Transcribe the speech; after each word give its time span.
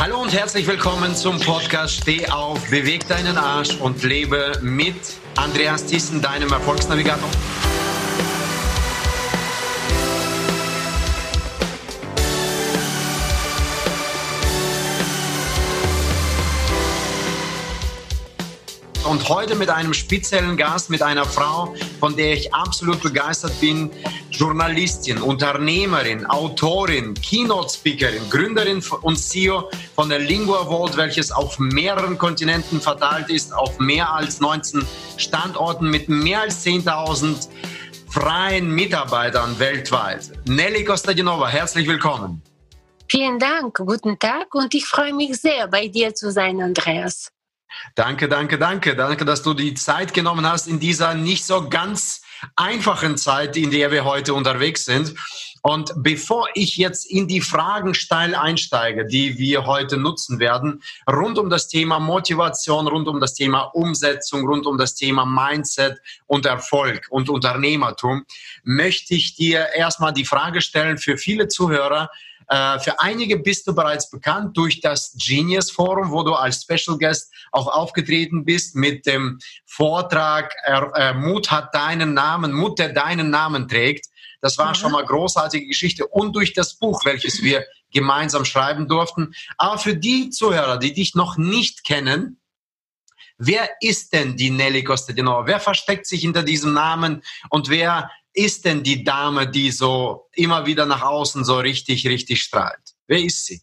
Hallo 0.00 0.22
und 0.22 0.32
herzlich 0.32 0.64
willkommen 0.68 1.16
zum 1.16 1.40
Podcast 1.40 2.02
Steh 2.02 2.28
auf, 2.28 2.70
beweg 2.70 3.08
deinen 3.08 3.36
Arsch 3.36 3.74
und 3.80 4.00
lebe 4.04 4.52
mit 4.62 4.94
Andreas 5.34 5.86
Thyssen, 5.86 6.22
deinem 6.22 6.52
Erfolgsnavigator. 6.52 7.28
und 19.08 19.28
heute 19.30 19.54
mit 19.56 19.70
einem 19.70 19.94
speziellen 19.94 20.56
Gast, 20.56 20.90
mit 20.90 21.02
einer 21.02 21.24
Frau, 21.24 21.74
von 21.98 22.14
der 22.14 22.34
ich 22.34 22.52
absolut 22.52 23.02
begeistert 23.02 23.58
bin. 23.58 23.90
Journalistin, 24.38 25.20
Unternehmerin, 25.20 26.24
Autorin, 26.26 27.12
Keynote-Speakerin, 27.14 28.30
Gründerin 28.30 28.80
und 29.02 29.16
CEO 29.16 29.68
von 29.96 30.08
der 30.08 30.20
Lingua 30.20 30.64
Vault, 30.64 30.96
welches 30.96 31.32
auf 31.32 31.58
mehreren 31.58 32.16
Kontinenten 32.16 32.80
verteilt 32.80 33.30
ist, 33.30 33.52
auf 33.52 33.80
mehr 33.80 34.12
als 34.12 34.38
19 34.38 34.86
Standorten 35.16 35.90
mit 35.90 36.08
mehr 36.08 36.42
als 36.42 36.64
10.000 36.64 37.48
freien 38.08 38.70
Mitarbeitern 38.70 39.58
weltweit. 39.58 40.30
Nelly 40.46 40.84
Kostadinova, 40.84 41.48
herzlich 41.48 41.88
willkommen. 41.88 42.40
Vielen 43.08 43.40
Dank, 43.40 43.76
guten 43.78 44.20
Tag 44.20 44.54
und 44.54 44.72
ich 44.72 44.86
freue 44.86 45.14
mich 45.14 45.36
sehr, 45.40 45.66
bei 45.66 45.88
dir 45.88 46.14
zu 46.14 46.30
sein, 46.30 46.62
Andreas. 46.62 47.32
Danke, 47.96 48.28
danke, 48.28 48.56
danke. 48.56 48.94
Danke, 48.94 49.24
dass 49.24 49.42
du 49.42 49.52
die 49.52 49.74
Zeit 49.74 50.14
genommen 50.14 50.48
hast 50.48 50.68
in 50.68 50.78
dieser 50.78 51.14
nicht 51.14 51.44
so 51.44 51.68
ganz 51.68 52.22
einfachen 52.56 53.16
Zeit, 53.16 53.56
in 53.56 53.70
der 53.70 53.90
wir 53.90 54.04
heute 54.04 54.34
unterwegs 54.34 54.84
sind. 54.84 55.14
Und 55.62 55.92
bevor 55.96 56.48
ich 56.54 56.76
jetzt 56.76 57.10
in 57.10 57.26
die 57.26 57.40
Fragen 57.40 57.94
steil 57.94 58.34
einsteige, 58.34 59.06
die 59.06 59.38
wir 59.38 59.66
heute 59.66 59.96
nutzen 59.96 60.38
werden, 60.38 60.82
rund 61.10 61.38
um 61.38 61.50
das 61.50 61.68
Thema 61.68 61.98
Motivation, 61.98 62.86
rund 62.86 63.08
um 63.08 63.20
das 63.20 63.34
Thema 63.34 63.62
Umsetzung, 63.62 64.46
rund 64.46 64.66
um 64.66 64.78
das 64.78 64.94
Thema 64.94 65.26
Mindset 65.26 65.98
und 66.26 66.46
Erfolg 66.46 67.06
und 67.10 67.28
Unternehmertum, 67.28 68.24
möchte 68.62 69.14
ich 69.14 69.34
dir 69.34 69.68
erstmal 69.74 70.12
die 70.12 70.24
Frage 70.24 70.60
stellen 70.60 70.98
für 70.98 71.18
viele 71.18 71.48
Zuhörer, 71.48 72.08
äh, 72.48 72.78
für 72.78 72.98
einige 73.00 73.38
bist 73.38 73.66
du 73.66 73.74
bereits 73.74 74.10
bekannt 74.10 74.56
durch 74.56 74.80
das 74.80 75.14
Genius 75.18 75.70
Forum, 75.70 76.10
wo 76.10 76.22
du 76.22 76.32
als 76.34 76.62
Special 76.62 76.98
Guest 76.98 77.32
auch 77.52 77.68
aufgetreten 77.68 78.44
bist 78.44 78.74
mit 78.74 79.06
dem 79.06 79.38
Vortrag 79.66 80.54
äh, 80.64 81.12
Mut 81.12 81.50
hat 81.50 81.74
deinen 81.74 82.14
Namen, 82.14 82.52
Mut, 82.52 82.78
der 82.78 82.92
deinen 82.92 83.30
Namen 83.30 83.68
trägt. 83.68 84.06
Das 84.40 84.56
war 84.56 84.70
mhm. 84.70 84.74
schon 84.74 84.92
mal 84.92 85.04
großartige 85.04 85.66
Geschichte 85.66 86.06
und 86.06 86.34
durch 86.34 86.54
das 86.54 86.74
Buch, 86.78 87.04
welches 87.04 87.42
wir 87.42 87.66
gemeinsam 87.92 88.44
schreiben 88.44 88.88
durften. 88.88 89.34
Aber 89.56 89.78
für 89.78 89.96
die 89.96 90.30
Zuhörer, 90.30 90.78
die 90.78 90.92
dich 90.92 91.14
noch 91.14 91.36
nicht 91.36 91.84
kennen, 91.84 92.40
wer 93.36 93.68
ist 93.80 94.12
denn 94.12 94.36
die 94.36 94.50
Nelly 94.50 94.84
Costadinova? 94.84 95.46
Wer 95.46 95.60
versteckt 95.60 96.06
sich 96.06 96.22
hinter 96.22 96.42
diesem 96.42 96.72
Namen 96.72 97.22
und 97.50 97.68
wer 97.68 98.10
ist 98.32 98.64
denn 98.64 98.82
die 98.82 99.02
Dame, 99.02 99.48
die 99.48 99.70
so 99.70 100.28
immer 100.34 100.64
wieder 100.66 100.86
nach 100.86 101.02
außen 101.02 101.44
so 101.44 101.58
richtig, 101.58 102.06
richtig 102.06 102.42
strahlt? 102.42 102.94
Wer 103.06 103.20
ist 103.20 103.46
sie? 103.46 103.60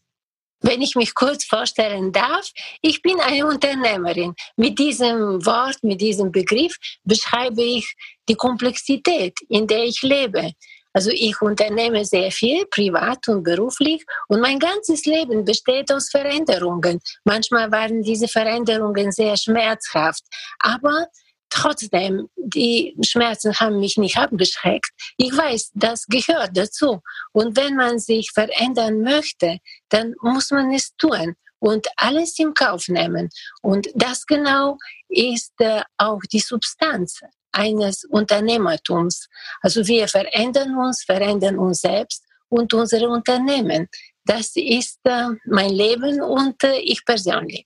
Wenn 0.61 0.81
ich 0.81 0.95
mich 0.95 1.13
kurz 1.13 1.45
vorstellen 1.45 2.11
darf, 2.11 2.49
ich 2.81 3.02
bin 3.02 3.19
eine 3.19 3.45
Unternehmerin. 3.45 4.33
Mit 4.55 4.80
diesem 4.80 5.45
Wort, 5.45 5.77
mit 5.83 6.02
diesem 6.02 6.31
Begriff 6.31 6.75
beschreibe 7.03 7.61
ich 7.61 7.94
die 8.27 8.35
Komplexität, 8.35 9.38
in 9.49 9.67
der 9.67 9.83
ich 9.83 10.02
lebe. 10.02 10.53
Also 10.91 11.11
ich 11.11 11.39
unternehme 11.41 12.05
sehr 12.05 12.31
viel, 12.31 12.66
privat 12.67 13.27
und 13.27 13.44
beruflich, 13.44 14.03
und 14.29 14.39
mein 14.39 14.57
ganzes 14.57 15.05
Leben 15.05 15.44
besteht 15.44 15.91
aus 15.91 16.09
Veränderungen. 16.09 17.02
Manchmal 17.25 17.69
waren 17.69 18.02
diese 18.02 18.29
Veränderungen 18.29 19.11
sehr 19.11 19.35
schmerzhaft, 19.35 20.23
aber 20.59 21.07
Trotzdem, 21.56 22.28
die 22.36 22.94
Schmerzen 23.02 23.57
haben 23.57 23.79
mich 23.79 23.96
nicht 23.96 24.18
abgeschreckt. 24.18 24.90
Ich 25.16 25.35
weiß, 25.35 25.72
das 25.74 26.06
gehört 26.06 26.52
dazu. 26.53 27.02
Und 27.31 27.56
wenn 27.56 27.78
man 27.78 27.97
sich 27.97 28.29
verändern 28.34 29.00
möchte, 29.00 29.59
dann 29.88 30.16
muss 30.22 30.52
man 30.52 30.74
es 30.74 30.94
tun 30.97 31.35
und 31.59 31.88
alles 31.96 32.38
im 32.40 32.53
Kauf 32.53 32.90
nehmen. 32.90 33.29
Und 33.62 33.88
das 33.96 34.25
genau 34.25 34.78
ist 35.07 35.53
äh, 35.59 35.81
auch 35.97 36.19
die 36.29 36.41
Substanz 36.41 37.22
eines 37.53 38.03
Unternehmertums. 38.03 39.29
Also 39.62 39.88
wir 39.88 40.09
verändern 40.09 40.75
uns, 40.75 41.06
verändern 41.06 41.58
uns 41.58 41.79
selbst 41.79 42.22
und 42.50 42.74
unsere 42.74 43.08
Unternehmen. 43.08 43.88
Das 44.25 44.52
ist 44.58 45.00
äh, 45.06 45.29
mein 45.46 45.69
Leben 45.69 46.22
und 46.22 46.62
äh, 46.66 46.79
ich 46.79 47.06
persönlich. 47.06 47.66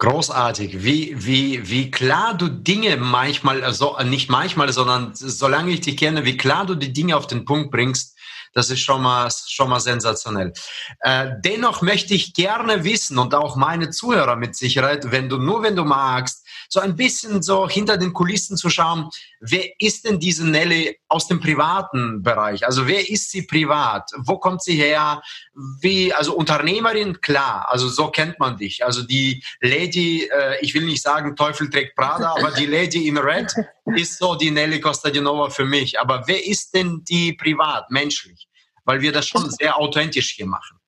Großartig, 0.00 0.82
wie, 0.82 1.14
wie, 1.14 1.68
wie 1.68 1.90
klar 1.90 2.32
du 2.34 2.48
Dinge 2.48 2.96
manchmal, 2.96 3.62
also 3.62 3.98
nicht 4.02 4.30
manchmal, 4.30 4.72
sondern 4.72 5.10
solange 5.14 5.72
ich 5.72 5.82
dich 5.82 5.98
kenne, 5.98 6.24
wie 6.24 6.38
klar 6.38 6.64
du 6.64 6.74
die 6.74 6.94
Dinge 6.94 7.18
auf 7.18 7.26
den 7.26 7.44
Punkt 7.44 7.70
bringst, 7.70 8.16
das 8.54 8.70
ist 8.70 8.80
schon 8.80 9.02
mal, 9.02 9.28
schon 9.46 9.68
mal 9.68 9.78
sensationell. 9.78 10.54
Äh, 11.00 11.32
dennoch 11.44 11.82
möchte 11.82 12.14
ich 12.14 12.32
gerne 12.32 12.82
wissen 12.82 13.18
und 13.18 13.34
auch 13.34 13.56
meine 13.56 13.90
Zuhörer 13.90 14.36
mit 14.36 14.56
Sicherheit, 14.56 15.10
wenn 15.10 15.28
du 15.28 15.36
nur, 15.36 15.62
wenn 15.62 15.76
du 15.76 15.84
magst, 15.84 16.46
so 16.72 16.80
ein 16.80 16.94
bisschen 16.94 17.42
so 17.42 17.68
hinter 17.68 17.96
den 17.96 18.12
Kulissen 18.12 18.56
zu 18.56 18.70
schauen, 18.70 19.10
wer 19.40 19.64
ist 19.80 20.04
denn 20.04 20.20
diese 20.20 20.48
Nelly 20.48 20.96
aus 21.08 21.26
dem 21.26 21.40
privaten 21.40 22.22
Bereich? 22.22 22.64
Also 22.64 22.86
wer 22.86 23.10
ist 23.10 23.30
sie 23.30 23.42
privat? 23.42 24.08
Wo 24.18 24.38
kommt 24.38 24.62
sie 24.62 24.76
her? 24.76 25.20
Wie, 25.80 26.14
also 26.14 26.36
Unternehmerin, 26.36 27.20
klar, 27.20 27.66
also 27.68 27.88
so 27.88 28.08
kennt 28.08 28.38
man 28.38 28.56
dich. 28.56 28.84
Also 28.84 29.02
die 29.02 29.42
Lady, 29.60 30.30
äh, 30.32 30.58
ich 30.60 30.72
will 30.72 30.84
nicht 30.84 31.02
sagen 31.02 31.34
Teufel 31.34 31.68
trägt 31.68 31.96
Prada, 31.96 32.34
aber 32.38 32.52
die 32.52 32.66
Lady 32.66 33.08
in 33.08 33.18
Red 33.18 33.52
ist 33.96 34.18
so 34.18 34.36
die 34.36 34.52
Nelly 34.52 34.80
Kostadinova 34.80 35.50
für 35.50 35.64
mich. 35.64 35.98
Aber 35.98 36.22
wer 36.26 36.46
ist 36.46 36.72
denn 36.74 37.02
die 37.04 37.32
privat, 37.32 37.90
menschlich? 37.90 38.48
Weil 38.84 39.00
wir 39.00 39.10
das 39.10 39.26
schon 39.26 39.50
sehr 39.58 39.76
authentisch 39.76 40.30
hier 40.30 40.46
machen. 40.46 40.79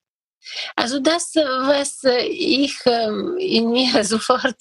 Also 0.76 0.98
das, 1.00 1.34
was 1.34 2.00
ich 2.04 2.78
ähm, 2.86 3.36
in 3.38 3.70
mir 3.70 4.04
sofort 4.04 4.56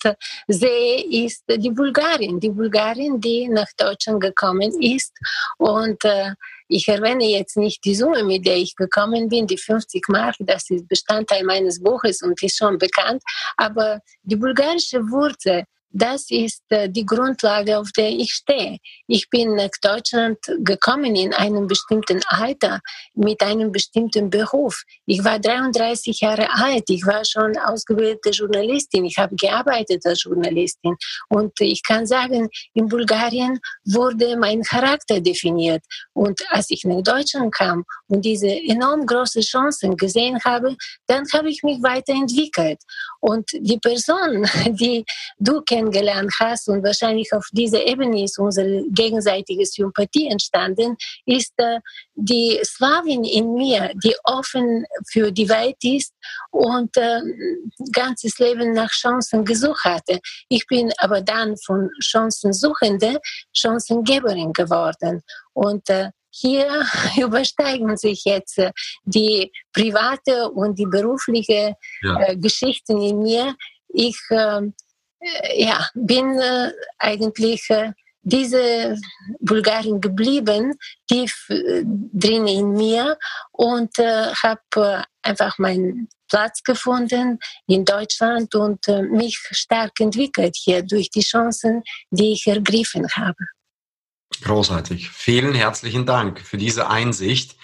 sehe, 0.47 1.25
ist 1.25 1.43
die 1.47 1.71
Bulgarin. 1.71 2.39
Die 2.39 2.49
Bulgarin, 2.49 3.19
die 3.19 3.47
nach 3.47 3.71
Deutschland 3.77 4.21
gekommen 4.21 4.71
ist. 4.81 5.13
Und 5.57 6.03
äh, 6.05 6.31
ich 6.67 6.87
erwähne 6.87 7.25
jetzt 7.25 7.57
nicht 7.57 7.83
die 7.83 7.95
Summe, 7.95 8.23
mit 8.23 8.45
der 8.45 8.57
ich 8.57 8.75
gekommen 8.75 9.27
bin, 9.27 9.45
die 9.45 9.57
50 9.57 10.07
Mark, 10.07 10.35
das 10.39 10.69
ist 10.69 10.87
Bestandteil 10.87 11.43
meines 11.43 11.81
Buches 11.81 12.21
und 12.21 12.41
ist 12.41 12.57
schon 12.57 12.77
bekannt. 12.77 13.21
Aber 13.57 13.99
die 14.23 14.37
bulgarische 14.37 14.99
Wurzel 15.09 15.65
das 15.93 16.29
ist 16.29 16.63
äh, 16.69 16.89
die 16.89 17.05
Grundlage, 17.05 17.77
auf 17.77 17.91
der 17.91 18.09
ich 18.09 18.33
stehe. 18.33 18.77
Ich 19.07 19.29
bin 19.29 19.55
nach 19.55 19.69
Deutschland 19.81 20.37
gekommen 20.59 21.15
in 21.15 21.33
einem 21.33 21.67
bestimmten 21.67 22.21
Alter 22.27 22.79
mit 23.13 23.41
einem 23.41 23.71
bestimmten 23.71 24.29
Beruf. 24.29 24.83
Ich 25.05 25.23
war 25.23 25.39
33 25.39 26.21
Jahre 26.21 26.47
alt. 26.51 26.83
Ich 26.89 27.05
war 27.05 27.23
schon 27.25 27.57
ausgebildete 27.57 28.29
Journalistin. 28.29 29.05
Ich 29.05 29.17
habe 29.17 29.35
gearbeitet 29.35 30.05
als 30.05 30.23
Journalistin. 30.23 30.95
Und 31.29 31.59
ich 31.59 31.83
kann 31.83 32.05
sagen, 32.05 32.49
in 32.73 32.87
Bulgarien 32.87 33.59
wurde 33.85 34.37
mein 34.37 34.61
Charakter 34.63 35.19
definiert. 35.19 35.83
Und 36.13 36.41
als 36.49 36.69
ich 36.69 36.85
nach 36.85 37.01
Deutschland 37.01 37.53
kam 37.53 37.83
und 38.07 38.23
diese 38.23 38.47
enorm 38.47 39.05
großen 39.05 39.41
Chancen 39.41 39.97
gesehen 39.97 40.39
habe, 40.45 40.75
dann 41.07 41.25
habe 41.33 41.49
ich 41.49 41.63
mich 41.63 41.81
weiterentwickelt. 41.83 42.79
Und 43.19 43.49
die 43.53 43.77
Person, 43.77 44.47
die 44.67 45.03
du 45.39 45.61
kennengelernt 45.81 46.31
hast 46.39 46.67
und 46.69 46.83
wahrscheinlich 46.83 47.31
auf 47.33 47.45
dieser 47.51 47.85
Ebene 47.85 48.23
ist 48.23 48.39
unsere 48.39 48.83
gegenseitige 48.89 49.65
Sympathie 49.65 50.27
entstanden, 50.27 50.95
ist 51.25 51.53
äh, 51.57 51.79
die 52.15 52.59
Slawin 52.63 53.23
in 53.23 53.53
mir, 53.53 53.91
die 54.03 54.15
offen 54.23 54.85
für 55.11 55.31
die 55.31 55.49
Welt 55.49 55.77
ist 55.83 56.13
und 56.51 56.95
äh, 56.97 57.21
ganzes 57.91 58.37
Leben 58.39 58.73
nach 58.73 58.91
Chancen 58.91 59.43
gesucht 59.43 59.83
hatte. 59.83 60.19
Ich 60.49 60.65
bin 60.67 60.91
aber 60.97 61.21
dann 61.21 61.55
von 61.57 61.89
Chancensuchende 61.99 63.19
Chancengeberin 63.53 64.53
geworden. 64.53 65.21
Und 65.53 65.89
äh, 65.89 66.09
hier 66.29 66.85
übersteigen 67.17 67.97
sich 67.97 68.23
jetzt 68.25 68.57
äh, 68.57 68.71
die 69.03 69.51
private 69.73 70.49
und 70.51 70.77
die 70.77 70.85
berufliche 70.85 71.75
ja. 72.01 72.21
äh, 72.21 72.37
Geschichten 72.37 73.01
in 73.01 73.19
mir. 73.19 73.55
Ich 73.89 74.17
ähm, 74.29 74.67
äh, 74.67 74.90
ja, 75.55 75.87
bin 75.93 76.39
äh, 76.39 76.71
eigentlich 76.97 77.69
äh, 77.69 77.91
diese 78.23 78.97
Bulgarin 79.39 79.99
geblieben, 79.99 80.77
tief 81.07 81.47
äh, 81.49 81.83
drin 81.85 82.47
in 82.47 82.73
mir 82.73 83.17
und 83.51 83.97
habe 83.97 85.05
einfach 85.21 85.57
meinen 85.57 86.07
Platz 86.29 86.63
gefunden 86.63 87.39
in 87.67 87.83
Deutschland 87.83 88.55
und 88.55 88.87
mich 89.09 89.37
stark 89.51 89.99
entwickelt 89.99 90.55
hier 90.55 90.81
durch 90.81 91.09
die 91.09 91.21
Chancen, 91.21 91.83
die 92.09 92.33
ich 92.33 92.47
ergriffen 92.47 93.07
habe. 93.15 93.45
Großartig. 94.43 95.09
Vielen 95.11 95.53
herzlichen 95.53 96.07
Dank 96.07 96.41
für 96.41 96.57
diese 96.57 96.89
Einsicht. 96.89 97.55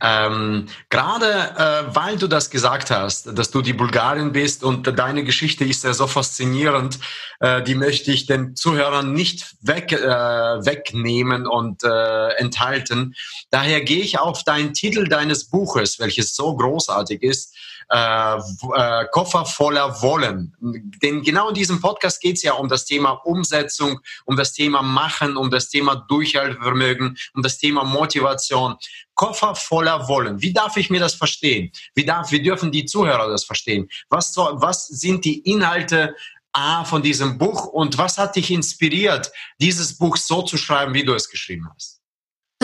Ähm, 0.00 0.66
Gerade 0.90 1.26
äh, 1.26 1.94
weil 1.94 2.16
du 2.16 2.26
das 2.26 2.50
gesagt 2.50 2.90
hast, 2.90 3.38
dass 3.38 3.52
du 3.52 3.62
die 3.62 3.72
Bulgarin 3.72 4.32
bist 4.32 4.64
und 4.64 4.98
deine 4.98 5.22
Geschichte 5.22 5.64
ist 5.64 5.84
ja 5.84 5.92
so 5.92 6.08
faszinierend, 6.08 6.98
äh, 7.38 7.62
die 7.62 7.76
möchte 7.76 8.10
ich 8.10 8.26
den 8.26 8.56
Zuhörern 8.56 9.12
nicht 9.12 9.54
weg, 9.60 9.92
äh, 9.92 9.98
wegnehmen 9.98 11.46
und 11.46 11.84
äh, 11.84 12.28
enthalten. 12.36 13.14
Daher 13.50 13.82
gehe 13.82 14.02
ich 14.02 14.18
auf 14.18 14.42
deinen 14.42 14.74
Titel 14.74 15.06
deines 15.06 15.44
Buches, 15.44 16.00
welches 16.00 16.34
so 16.34 16.56
großartig 16.56 17.22
ist, 17.22 17.54
äh, 17.90 18.36
äh, 18.36 19.04
Koffer 19.12 19.44
voller 19.44 20.00
Wollen. 20.02 20.54
Denn 21.02 21.22
genau 21.22 21.48
in 21.48 21.54
diesem 21.54 21.80
Podcast 21.80 22.20
geht 22.20 22.36
es 22.36 22.42
ja 22.42 22.54
um 22.54 22.68
das 22.68 22.84
Thema 22.84 23.10
Umsetzung, 23.24 24.00
um 24.24 24.36
das 24.36 24.52
Thema 24.52 24.82
Machen, 24.82 25.36
um 25.36 25.50
das 25.50 25.68
Thema 25.68 25.96
Durchhaltevermögen, 26.08 27.16
um 27.34 27.42
das 27.42 27.58
Thema 27.58 27.84
Motivation. 27.84 28.76
Koffer 29.14 29.54
voller 29.54 30.08
Wollen. 30.08 30.40
Wie 30.42 30.52
darf 30.52 30.76
ich 30.76 30.90
mir 30.90 31.00
das 31.00 31.14
verstehen? 31.14 31.70
Wie, 31.94 32.04
darf, 32.04 32.30
wie 32.32 32.42
dürfen 32.42 32.72
die 32.72 32.84
Zuhörer 32.84 33.28
das 33.28 33.44
verstehen? 33.44 33.88
Was, 34.08 34.36
was 34.36 34.86
sind 34.86 35.24
die 35.24 35.38
Inhalte 35.40 36.14
A 36.52 36.84
von 36.84 37.02
diesem 37.02 37.36
Buch 37.36 37.66
und 37.66 37.98
was 37.98 38.16
hat 38.16 38.36
dich 38.36 38.50
inspiriert, 38.50 39.32
dieses 39.60 39.98
Buch 39.98 40.16
so 40.16 40.42
zu 40.42 40.56
schreiben, 40.56 40.94
wie 40.94 41.04
du 41.04 41.12
es 41.14 41.28
geschrieben 41.28 41.68
hast? 41.74 41.93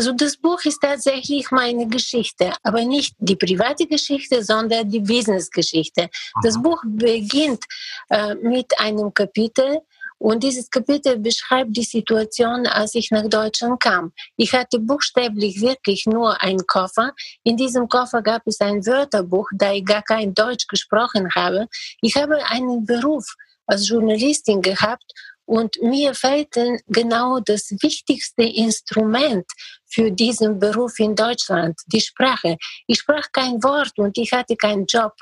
Also 0.01 0.13
das 0.13 0.39
Buch 0.39 0.65
ist 0.65 0.81
tatsächlich 0.81 1.51
meine 1.51 1.87
Geschichte, 1.87 2.55
aber 2.63 2.83
nicht 2.87 3.15
die 3.19 3.37
private 3.37 3.87
Geschichte, 3.87 4.43
sondern 4.43 4.89
die 4.89 5.01
Business-Geschichte. 5.01 6.09
Das 6.43 6.57
Buch 6.63 6.83
beginnt 6.87 7.63
äh, 8.09 8.35
mit 8.37 8.81
einem 8.81 9.13
Kapitel 9.13 9.83
und 10.17 10.43
dieses 10.43 10.71
Kapitel 10.71 11.19
beschreibt 11.19 11.77
die 11.77 11.83
Situation, 11.83 12.67
als 12.67 12.95
ich 12.95 13.11
nach 13.11 13.29
Deutschland 13.29 13.79
kam. 13.79 14.15
Ich 14.39 14.55
hatte 14.55 14.79
buchstäblich 14.79 15.61
wirklich 15.61 16.07
nur 16.07 16.41
einen 16.41 16.67
Koffer. 16.67 17.13
In 17.43 17.59
diesem 17.59 17.87
Koffer 17.87 18.23
gab 18.23 18.41
es 18.47 18.59
ein 18.63 18.87
Wörterbuch, 18.87 19.51
da 19.55 19.75
ich 19.75 19.85
gar 19.85 20.03
kein 20.03 20.33
Deutsch 20.33 20.67
gesprochen 20.67 21.29
habe. 21.35 21.69
Ich 22.01 22.17
habe 22.17 22.43
einen 22.47 22.87
Beruf 22.87 23.27
als 23.67 23.87
Journalistin 23.87 24.63
gehabt 24.63 25.13
und 25.51 25.83
mir 25.83 26.15
fehlte 26.15 26.79
genau 26.87 27.41
das 27.41 27.75
wichtigste 27.83 28.45
Instrument 28.45 29.47
für 29.93 30.11
diesen 30.11 30.59
Beruf 30.59 30.99
in 30.99 31.15
Deutschland, 31.15 31.79
die 31.87 32.01
Sprache. 32.01 32.57
Ich 32.87 33.01
sprach 33.01 33.27
kein 33.33 33.63
Wort 33.63 33.93
und 33.97 34.17
ich 34.19 34.33
hatte 34.33 34.57
keinen 34.57 34.87
Job. 34.87 35.13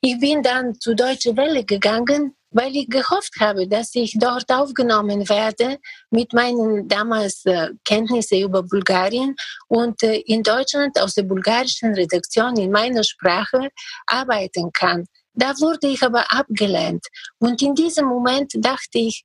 Ich 0.00 0.18
bin 0.18 0.42
dann 0.42 0.74
zu 0.80 0.94
Deutsche 0.94 1.36
Welle 1.36 1.64
gegangen, 1.64 2.34
weil 2.50 2.74
ich 2.76 2.88
gehofft 2.88 3.34
habe, 3.40 3.66
dass 3.66 3.94
ich 3.94 4.16
dort 4.18 4.50
aufgenommen 4.50 5.28
werde 5.28 5.78
mit 6.10 6.32
meinen 6.32 6.88
damals 6.88 7.44
äh, 7.46 7.70
Kenntnissen 7.84 8.40
über 8.40 8.62
Bulgarien 8.62 9.34
und 9.68 10.02
äh, 10.02 10.16
in 10.26 10.42
Deutschland 10.42 11.00
aus 11.00 11.14
der 11.14 11.22
bulgarischen 11.22 11.94
Redaktion 11.94 12.56
in 12.56 12.70
meiner 12.70 13.04
Sprache 13.04 13.70
arbeiten 14.06 14.70
kann. 14.72 15.06
Da 15.34 15.54
wurde 15.60 15.88
ich 15.88 16.02
aber 16.02 16.30
abgelehnt. 16.30 17.06
Und 17.38 17.62
in 17.62 17.74
diesem 17.74 18.06
Moment 18.06 18.52
dachte 18.56 18.98
ich, 18.98 19.24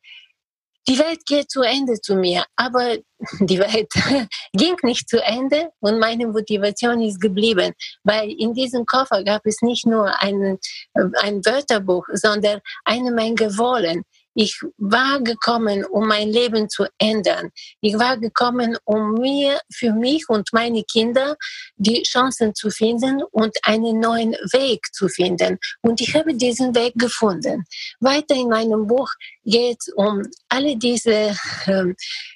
die 0.87 0.97
Welt 0.99 1.25
geht 1.25 1.51
zu 1.51 1.61
Ende 1.61 1.99
zu 1.99 2.15
mir, 2.15 2.45
aber 2.55 2.97
die 3.39 3.59
Welt 3.59 3.91
ging 4.53 4.75
nicht 4.83 5.09
zu 5.09 5.23
Ende 5.23 5.69
und 5.79 5.99
meine 5.99 6.27
Motivation 6.27 7.01
ist 7.01 7.19
geblieben, 7.19 7.73
weil 8.03 8.31
in 8.31 8.53
diesem 8.53 8.85
Koffer 8.85 9.23
gab 9.23 9.45
es 9.45 9.61
nicht 9.61 9.85
nur 9.85 10.07
ein, 10.21 10.57
ein 10.93 11.45
Wörterbuch, 11.45 12.05
sondern 12.13 12.61
eine 12.85 13.11
Menge 13.11 13.57
Wollen. 13.57 14.03
Ich 14.39 14.61
war 14.77 15.19
gekommen, 15.21 15.83
um 15.83 16.07
mein 16.07 16.29
Leben 16.29 16.69
zu 16.69 16.85
ändern. 16.99 17.49
Ich 17.81 17.97
war 17.97 18.17
gekommen, 18.17 18.77
um 18.85 19.13
mir, 19.15 19.59
für 19.73 19.91
mich 19.93 20.29
und 20.29 20.47
meine 20.53 20.83
Kinder 20.83 21.35
die 21.77 22.03
Chancen 22.03 22.53
zu 22.53 22.69
finden 22.69 23.23
und 23.31 23.57
einen 23.63 23.99
neuen 23.99 24.33
Weg 24.53 24.93
zu 24.93 25.07
finden. 25.07 25.57
Und 25.81 26.01
ich 26.01 26.13
habe 26.15 26.35
diesen 26.35 26.75
Weg 26.75 26.93
gefunden. 26.97 27.65
Weiter 27.99 28.35
in 28.35 28.49
meinem 28.49 28.85
Buch 28.85 29.09
geht 29.43 29.79
es 29.79 29.91
um 29.95 30.21
alle 30.49 30.77
diese 30.77 31.35
äh, 31.65 31.93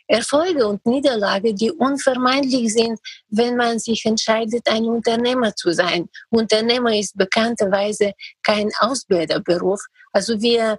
Erfolge 0.07 0.65
und 0.65 0.83
Niederlagen, 0.87 1.55
die 1.55 1.71
unvermeidlich 1.71 2.73
sind, 2.73 2.99
wenn 3.29 3.55
man 3.55 3.77
sich 3.77 4.03
entscheidet, 4.05 4.67
ein 4.67 4.85
Unternehmer 4.85 5.55
zu 5.55 5.71
sein. 5.71 6.09
Unternehmer 6.31 6.95
ist 6.97 7.15
bekannterweise 7.15 8.13
kein 8.41 8.71
Ausbilderberuf. 8.79 9.81
Also 10.11 10.41
wir 10.41 10.71
ähm, 10.71 10.77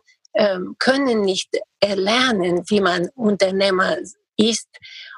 können 0.79 1.23
nicht 1.23 1.51
erlernen, 1.81 2.63
wie 2.69 2.81
man 2.81 3.09
Unternehmer 3.15 3.97
ist. 4.37 4.69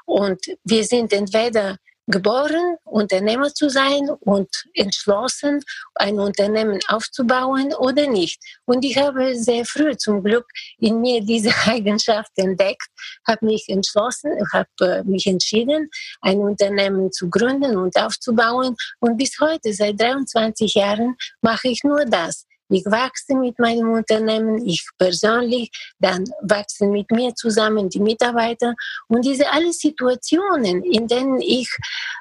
Und 0.05 0.39
wir 0.63 0.83
sind 0.83 1.13
entweder 1.13 1.77
geboren, 2.07 2.77
Unternehmer 2.83 3.53
zu 3.53 3.69
sein 3.69 4.09
und 4.19 4.49
entschlossen, 4.73 5.61
ein 5.95 6.19
Unternehmen 6.19 6.79
aufzubauen 6.87 7.73
oder 7.73 8.07
nicht. 8.07 8.39
Und 8.65 8.85
ich 8.85 8.97
habe 8.97 9.35
sehr 9.35 9.65
früh 9.65 9.97
zum 9.97 10.23
Glück 10.23 10.45
in 10.77 11.01
mir 11.01 11.21
diese 11.21 11.49
Eigenschaft 11.65 12.31
entdeckt, 12.35 12.87
habe 13.27 13.45
mich 13.45 13.65
entschlossen, 13.69 14.31
habe 14.53 14.69
äh, 14.81 15.03
mich 15.03 15.25
entschieden, 15.25 15.89
ein 16.21 16.39
Unternehmen 16.39 17.11
zu 17.11 17.29
gründen 17.29 17.75
und 17.77 17.95
aufzubauen. 17.97 18.75
Und 18.99 19.17
bis 19.17 19.39
heute, 19.39 19.73
seit 19.73 19.99
23 19.99 20.75
Jahren, 20.75 21.15
mache 21.41 21.69
ich 21.69 21.83
nur 21.83 22.05
das. 22.05 22.45
Ich 22.69 22.85
wachse 22.85 23.35
mit 23.35 23.59
meinem 23.59 23.91
Unternehmen, 23.91 24.65
ich 24.65 24.87
persönlich, 24.97 25.69
dann 25.99 26.23
wachsen 26.41 26.91
mit 26.91 27.11
mir 27.11 27.33
zusammen 27.35 27.89
die 27.89 27.99
Mitarbeiter. 27.99 28.73
Und 29.07 29.23
diese 29.23 29.49
alle 29.51 29.71
Situationen, 29.71 30.83
in 30.83 31.07
denen 31.07 31.39
ich 31.41 31.69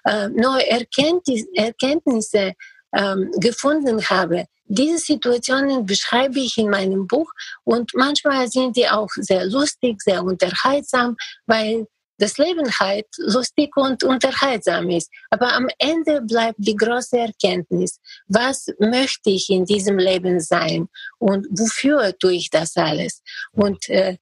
äh, 0.04 0.28
neue 0.28 0.68
Erkenntnis, 0.68 1.46
Erkenntnisse 1.54 2.52
ähm, 2.94 3.30
gefunden 3.40 4.04
habe, 4.08 4.46
diese 4.66 4.98
Situationen 4.98 5.84
beschreibe 5.84 6.40
ich 6.40 6.56
in 6.56 6.70
meinem 6.70 7.06
Buch 7.06 7.30
und 7.64 7.92
manchmal 7.94 8.48
sind 8.48 8.76
die 8.76 8.88
auch 8.88 9.10
sehr 9.16 9.44
lustig, 9.44 10.00
sehr 10.00 10.24
unterhaltsam, 10.24 11.16
weil 11.46 11.86
das 12.18 12.38
Leben 12.38 12.70
halt 12.78 13.06
lustig 13.18 13.76
und 13.76 14.04
unterhaltsam 14.04 14.90
ist. 14.90 15.10
Aber 15.30 15.52
am 15.52 15.68
Ende 15.78 16.22
bleibt 16.22 16.58
die 16.58 16.76
große 16.76 17.18
Erkenntnis, 17.18 17.98
was 18.26 18.66
möchte 18.78 19.30
ich 19.30 19.50
in 19.50 19.64
diesem 19.64 19.98
Leben 19.98 20.40
sein 20.40 20.88
und 21.18 21.46
wofür 21.50 22.16
tue 22.18 22.34
ich 22.34 22.50
das 22.50 22.76
alles? 22.76 23.22
Und 23.52 23.88
äh, 23.88 24.16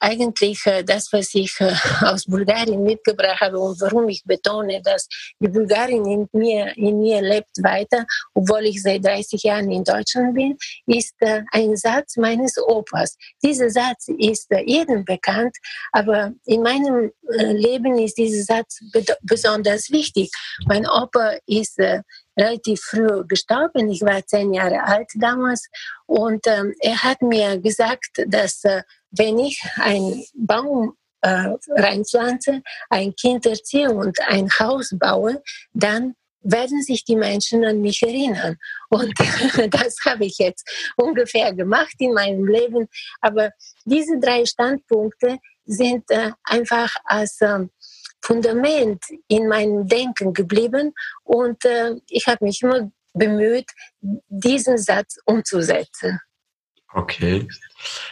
eigentlich 0.00 0.64
äh, 0.66 0.82
das, 0.82 1.12
was 1.12 1.34
ich 1.34 1.54
äh, 1.60 1.72
aus 2.02 2.24
Bulgarien 2.24 2.82
mitgebracht 2.82 3.40
habe 3.40 3.58
und 3.58 3.80
warum 3.80 4.08
ich 4.08 4.22
betone, 4.24 4.82
dass 4.82 5.08
die 5.38 5.48
Bulgarin 5.48 6.04
in 6.06 6.28
mir, 6.32 6.76
in 6.76 7.00
mir 7.00 7.22
lebt 7.22 7.62
weiter, 7.62 8.04
obwohl 8.34 8.64
ich 8.66 8.82
seit 8.82 9.04
30 9.04 9.42
Jahren 9.42 9.70
in 9.70 9.84
Deutschland 9.84 10.34
bin, 10.34 10.56
ist 10.86 11.14
äh, 11.20 11.42
ein 11.52 11.76
Satz 11.76 12.16
meines 12.16 12.56
Opas. 12.58 13.16
Dieser 13.42 13.70
Satz 13.70 14.08
ist 14.08 14.48
jedem 14.64 15.04
bekannt, 15.04 15.56
aber 15.92 16.32
in 16.44 16.62
meinem 16.62 17.10
Leben 17.28 17.98
ist 17.98 18.18
dieser 18.18 18.42
Satz 18.42 18.80
besonders 19.22 19.90
wichtig. 19.90 20.30
Mein 20.66 20.86
Opa 20.86 21.36
ist 21.46 21.78
relativ 22.36 22.80
früh 22.80 23.24
gestorben. 23.26 23.90
Ich 23.90 24.02
war 24.02 24.24
zehn 24.26 24.52
Jahre 24.52 24.82
alt 24.84 25.08
damals 25.14 25.68
und 26.06 26.46
ähm, 26.46 26.74
er 26.80 27.02
hat 27.02 27.22
mir 27.22 27.58
gesagt, 27.58 28.22
dass 28.26 28.62
wenn 29.12 29.38
ich 29.38 29.62
einen 29.76 30.24
Baum 30.34 30.96
äh, 31.20 31.54
reinpflanze, 31.68 32.62
ein 32.90 33.14
Kind 33.14 33.46
erziehe 33.46 33.90
und 33.90 34.18
ein 34.20 34.48
Haus 34.58 34.94
baue, 34.98 35.42
dann 35.72 36.14
werden 36.44 36.82
sich 36.82 37.04
die 37.04 37.16
Menschen 37.16 37.64
an 37.64 37.80
mich 37.80 38.02
erinnern. 38.02 38.56
Und 38.88 39.14
das 39.70 39.96
habe 40.04 40.24
ich 40.24 40.38
jetzt 40.38 40.68
ungefähr 40.96 41.54
gemacht 41.54 41.94
in 41.98 42.14
meinem 42.14 42.46
Leben. 42.46 42.88
Aber 43.20 43.50
diese 43.84 44.18
drei 44.18 44.44
Standpunkte 44.44 45.38
sind 45.64 46.10
äh, 46.10 46.32
einfach 46.44 46.92
als 47.04 47.40
äh, 47.40 47.66
Fundament 48.20 49.02
in 49.28 49.48
meinem 49.48 49.86
Denken 49.86 50.32
geblieben 50.32 50.94
und 51.24 51.64
äh, 51.64 51.96
ich 52.08 52.26
habe 52.26 52.44
mich 52.44 52.62
immer 52.62 52.90
bemüht, 53.14 53.66
diesen 54.00 54.78
Satz 54.78 55.16
umzusetzen. 55.26 56.20
Okay. 56.94 57.48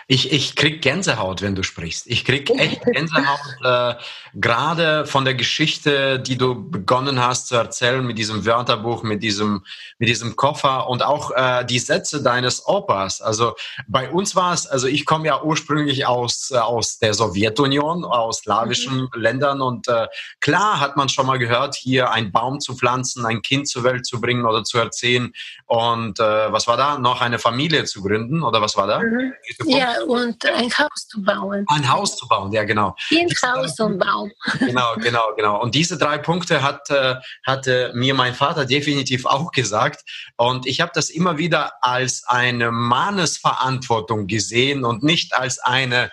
Ich, 0.07 0.33
ich 0.33 0.57
krieg 0.57 0.83
Gänsehaut, 0.83 1.43
wenn 1.43 1.55
du 1.55 1.63
sprichst. 1.63 2.07
Ich 2.09 2.25
krieg 2.25 2.51
echt 2.51 2.83
Gänsehaut, 2.93 3.39
äh, 3.63 3.95
gerade 4.35 5.07
von 5.07 5.25
der 5.25 5.35
Geschichte, 5.35 6.19
die 6.19 6.37
du 6.37 6.71
begonnen 6.71 7.21
hast 7.21 7.49
zu 7.49 7.55
erzählen 7.55 8.05
mit 8.05 8.19
diesem 8.19 8.45
Wörterbuch, 8.45 9.03
mit 9.03 9.23
diesem, 9.23 9.65
mit 9.99 10.09
diesem 10.09 10.35
Koffer 10.37 10.89
und 10.89 11.05
auch 11.05 11.31
äh, 11.31 11.65
die 11.65 11.79
Sätze 11.79 12.23
deines 12.23 12.67
Opas. 12.67 13.21
Also 13.21 13.55
bei 13.87 14.11
uns 14.11 14.35
war 14.35 14.53
es, 14.53 14.67
also 14.67 14.89
ich 14.89 15.07
komme 15.07 15.27
ja 15.27 15.43
ursprünglich 15.43 16.07
aus, 16.07 16.51
äh, 16.51 16.57
aus 16.57 16.99
der 16.99 17.15
Sowjetunion, 17.15 18.05
aus 18.05 18.39
slawischen 18.39 19.03
mhm. 19.03 19.09
Ländern 19.15 19.61
und 19.61 19.87
äh, 19.89 20.09
klar 20.41 20.81
hat 20.81 20.97
man 20.97 21.09
schon 21.09 21.27
mal 21.27 21.39
gehört, 21.39 21.77
hier 21.77 22.11
einen 22.11 22.33
Baum 22.33 22.59
zu 22.61 22.75
pflanzen, 22.75 23.25
ein 23.27 23.43
Kind 23.43 23.69
zur 23.69 23.85
Welt 23.85 24.07
zu 24.07 24.21
bringen 24.21 24.45
oder 24.45 24.65
zu 24.65 24.79
erziehen 24.79 25.35
und 25.67 26.19
äh, 26.19 26.53
was 26.53 26.67
war 26.67 26.77
da, 26.77 26.99
noch 26.99 27.21
eine 27.21 27.39
Familie 27.39 27.85
zu 27.85 28.03
gründen 28.03 28.43
oder 28.43 28.61
was 28.61 28.70
was 28.71 28.77
war 28.77 28.87
da? 28.87 29.01
Mhm. 29.01 29.33
Ja, 29.65 30.03
und 30.03 30.45
ein 30.47 30.71
Haus 30.71 31.09
zu 31.09 31.23
bauen. 31.23 31.65
Ein 31.69 31.91
Haus 31.91 32.17
zu 32.17 32.27
bauen, 32.29 32.53
ja 32.53 32.65
genau. 32.65 32.95
Kind, 33.09 33.33
Haus 33.43 33.79
und 33.81 33.99
Baum. 33.99 34.31
Genau, 34.61 34.95
genau, 34.97 35.35
genau. 35.37 35.61
Und 35.61 35.75
diese 35.75 35.99
drei 35.99 36.19
Punkte 36.19 36.63
hat, 36.63 36.91
äh, 36.91 37.17
hatte 37.45 37.93
mir 37.95 38.15
mein 38.15 38.35
Vater 38.35 38.67
definitiv 38.67 39.27
auch 39.27 39.53
gesagt. 39.53 40.05
Und 40.37 40.67
ich 40.67 40.81
habe 40.81 40.93
das 40.95 41.11
immer 41.11 41.39
wieder 41.39 41.73
als 41.83 42.25
eine 42.27 42.71
Mannesverantwortung 42.71 44.27
gesehen 44.27 44.85
und 44.85 45.03
nicht 45.03 45.35
als 45.35 45.59
eine 45.59 46.11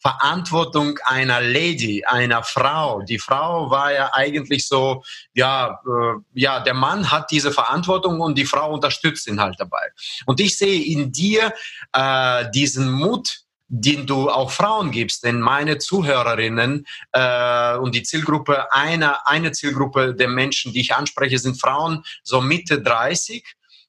Verantwortung 0.00 0.98
einer 1.04 1.40
Lady, 1.40 2.04
einer 2.04 2.42
Frau. 2.42 3.02
Die 3.02 3.18
Frau 3.18 3.70
war 3.70 3.92
ja 3.92 4.10
eigentlich 4.14 4.66
so, 4.66 5.02
ja, 5.34 5.80
äh, 5.86 6.20
ja, 6.34 6.60
der 6.60 6.74
Mann 6.74 7.10
hat 7.10 7.30
diese 7.30 7.52
Verantwortung 7.52 8.20
und 8.20 8.36
die 8.36 8.46
Frau 8.46 8.72
unterstützt 8.72 9.26
ihn 9.28 9.40
halt 9.40 9.56
dabei. 9.58 9.90
Und 10.26 10.40
ich 10.40 10.56
sehe 10.56 10.82
in 10.84 11.12
dir 11.12 11.52
äh, 11.92 12.50
diesen 12.50 12.90
Mut, 12.90 13.40
den 13.68 14.06
du 14.06 14.28
auch 14.28 14.50
Frauen 14.50 14.90
gibst. 14.90 15.22
Denn 15.24 15.40
meine 15.40 15.78
Zuhörerinnen 15.78 16.86
äh, 17.12 17.76
und 17.76 17.94
die 17.94 18.02
Zielgruppe, 18.02 18.72
eine, 18.72 19.26
eine 19.26 19.52
Zielgruppe 19.52 20.14
der 20.14 20.28
Menschen, 20.28 20.72
die 20.72 20.80
ich 20.80 20.94
anspreche, 20.94 21.38
sind 21.38 21.60
Frauen 21.60 22.02
so 22.24 22.40
Mitte 22.40 22.82
30 22.82 23.44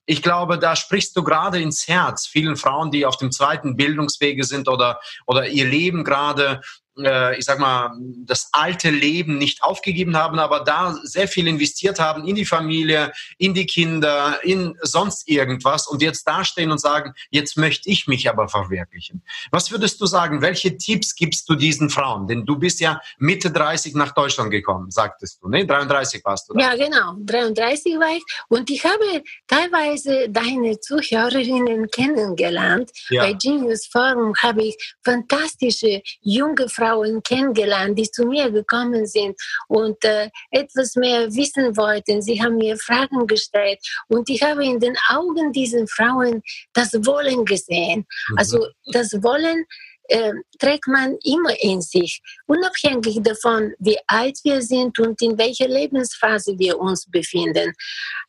ich 0.05 0.21
glaube, 0.21 0.57
da 0.57 0.75
sprichst 0.75 1.15
du 1.15 1.23
gerade 1.23 1.61
ins 1.61 1.87
Herz 1.87 2.27
vielen 2.27 2.55
Frauen, 2.55 2.91
die 2.91 3.05
auf 3.05 3.17
dem 3.17 3.31
zweiten 3.31 3.75
Bildungswege 3.75 4.43
sind 4.43 4.67
oder, 4.67 4.99
oder 5.27 5.47
ihr 5.47 5.65
Leben 5.65 6.03
gerade 6.03 6.61
äh, 6.99 7.37
ich 7.37 7.45
sag 7.45 7.59
mal, 7.59 7.91
das 8.25 8.49
alte 8.51 8.89
Leben 8.89 9.37
nicht 9.37 9.63
aufgegeben 9.63 10.17
haben, 10.17 10.39
aber 10.39 10.61
da 10.61 10.97
sehr 11.03 11.27
viel 11.27 11.47
investiert 11.47 11.99
haben 11.99 12.27
in 12.27 12.35
die 12.35 12.45
Familie, 12.45 13.11
in 13.37 13.53
die 13.53 13.65
Kinder, 13.65 14.39
in 14.43 14.77
sonst 14.81 15.27
irgendwas 15.27 15.87
und 15.87 16.01
jetzt 16.01 16.27
dastehen 16.27 16.71
und 16.71 16.79
sagen, 16.79 17.13
jetzt 17.29 17.57
möchte 17.57 17.89
ich 17.89 18.07
mich 18.07 18.29
aber 18.29 18.49
verwirklichen. 18.49 19.23
Was 19.51 19.71
würdest 19.71 20.01
du 20.01 20.05
sagen? 20.05 20.41
Welche 20.41 20.77
Tipps 20.77 21.15
gibst 21.15 21.47
du 21.49 21.55
diesen 21.55 21.89
Frauen? 21.89 22.27
Denn 22.27 22.45
du 22.45 22.57
bist 22.57 22.79
ja 22.79 23.01
Mitte 23.17 23.51
30 23.51 23.95
nach 23.95 24.13
Deutschland 24.13 24.51
gekommen, 24.51 24.91
sagtest 24.91 25.41
du, 25.41 25.49
ne? 25.49 25.65
33 25.65 26.23
warst 26.25 26.49
du. 26.49 26.53
Da. 26.53 26.61
Ja, 26.61 26.75
genau. 26.75 27.15
33 27.25 27.95
war 27.95 28.15
ich 28.15 28.23
und 28.49 28.69
ich 28.69 28.83
habe 28.83 29.23
teilweise 29.47 30.27
deine 30.29 30.79
Zuhörerinnen 30.79 31.89
kennengelernt. 31.89 32.91
Ja. 33.09 33.23
Bei 33.23 33.33
Genius 33.33 33.87
Forum 33.87 34.33
habe 34.41 34.63
ich 34.63 34.95
fantastische 35.03 36.01
junge 36.21 36.67
Frauen 36.67 36.80
Frauen 36.81 37.21
kennengelernt, 37.21 37.97
die 37.97 38.09
zu 38.09 38.25
mir 38.25 38.49
gekommen 38.51 39.05
sind 39.05 39.35
und 39.67 40.03
äh, 40.03 40.29
etwas 40.49 40.95
mehr 40.95 41.27
wissen 41.33 41.77
wollten. 41.77 42.21
Sie 42.21 42.41
haben 42.41 42.57
mir 42.57 42.77
Fragen 42.77 43.27
gestellt 43.27 43.79
und 44.07 44.29
ich 44.29 44.41
habe 44.41 44.65
in 44.65 44.79
den 44.79 44.95
Augen 45.09 45.51
dieser 45.51 45.85
Frauen 45.87 46.41
das 46.73 46.93
Wollen 47.05 47.45
gesehen. 47.45 48.05
Mhm. 48.29 48.37
Also 48.37 48.67
das 48.91 49.11
Wollen 49.21 49.65
äh, 50.07 50.33
trägt 50.61 50.87
man 50.87 51.17
immer 51.23 51.55
in 51.61 51.81
sich, 51.81 52.21
unabhängig 52.45 53.19
davon, 53.23 53.73
wie 53.79 53.97
alt 54.07 54.37
wir 54.43 54.61
sind 54.61 54.99
und 54.99 55.21
in 55.21 55.37
welcher 55.37 55.67
Lebensphase 55.67 56.57
wir 56.57 56.79
uns 56.79 57.09
befinden. 57.09 57.73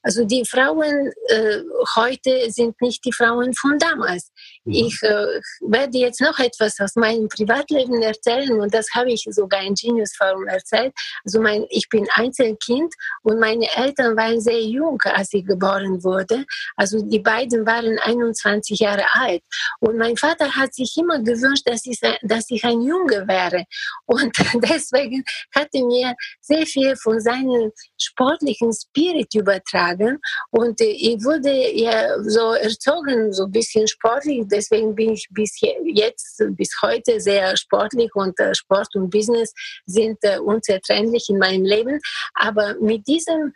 Also 0.03 0.25
die 0.25 0.45
Frauen 0.45 1.13
äh, 1.29 1.61
heute 1.95 2.51
sind 2.51 2.81
nicht 2.81 3.05
die 3.05 3.13
Frauen 3.13 3.53
von 3.55 3.79
damals. 3.79 4.31
Mhm. 4.65 4.73
Ich 4.73 5.03
äh, 5.03 5.41
werde 5.61 5.99
jetzt 5.99 6.21
noch 6.21 6.39
etwas 6.39 6.81
aus 6.81 6.97
meinem 6.97 7.29
Privatleben 7.29 8.03
erzählen 8.03 8.61
und 8.61 8.73
das 8.73 8.87
habe 8.95 9.13
ich 9.13 9.27
sogar 9.31 9.63
in 9.63 9.75
Genius 9.75 10.15
Forum 10.17 10.47
erzählt. 10.47 10.93
Also 11.25 11.41
mein, 11.41 11.67
ich 11.71 11.89
bin 11.89 12.07
Einzelkind 12.15 12.93
und 13.23 13.39
meine 13.39 13.67
Eltern 13.77 14.17
waren 14.17 14.41
sehr 14.41 14.63
jung, 14.63 15.01
als 15.05 15.33
ich 15.33 15.45
geboren 15.45 16.03
wurde. 16.03 16.45
Also 16.77 17.03
die 17.03 17.21
beiden 17.21 17.67
waren 17.67 17.99
21 17.99 18.81
Jahre 18.81 19.05
alt 19.13 19.43
und 19.81 19.99
mein 19.99 20.17
Vater 20.17 20.51
hat 20.57 20.75
sich 20.75 20.97
immer 20.97 21.21
gewünscht, 21.21 21.65
dass 21.67 21.87
ich, 21.87 22.01
dass 22.23 22.51
ich 22.51 22.65
ein 22.65 22.81
Junge 22.83 23.27
wäre. 23.27 23.65
Und 24.07 24.33
deswegen 24.71 25.25
hat 25.55 25.69
er 25.73 25.85
mir 25.85 26.15
sehr 26.41 26.67
viel 26.67 26.97
von 26.97 27.21
seinem 27.21 27.73
sportlichen 28.01 28.73
Spirit 28.73 29.35
übertragen. 29.35 30.19
Und 30.51 30.81
äh, 30.81 30.85
ich 30.85 31.25
wurde 31.25 31.53
ja 31.73 32.21
so 32.23 32.53
erzogen, 32.53 33.33
so 33.33 33.45
ein 33.45 33.53
bisschen 33.53 33.87
sportlich. 33.87 34.45
Deswegen 34.51 34.95
bin 34.95 35.13
ich 35.13 35.27
bis 35.31 35.61
jetzt, 35.61 36.43
bis 36.51 36.71
heute 36.83 37.21
sehr 37.21 37.57
sportlich 37.57 38.11
und 38.15 38.39
äh, 38.41 38.55
Sport 38.55 38.89
und 38.95 39.11
Business 39.11 39.53
sind 39.87 40.19
äh, 40.23 40.39
unzertrennlich 40.39 41.29
in 41.29 41.39
meinem 41.39 41.65
Leben. 41.65 41.99
Aber 42.35 42.75
mit 42.81 43.07
diesem 43.07 43.53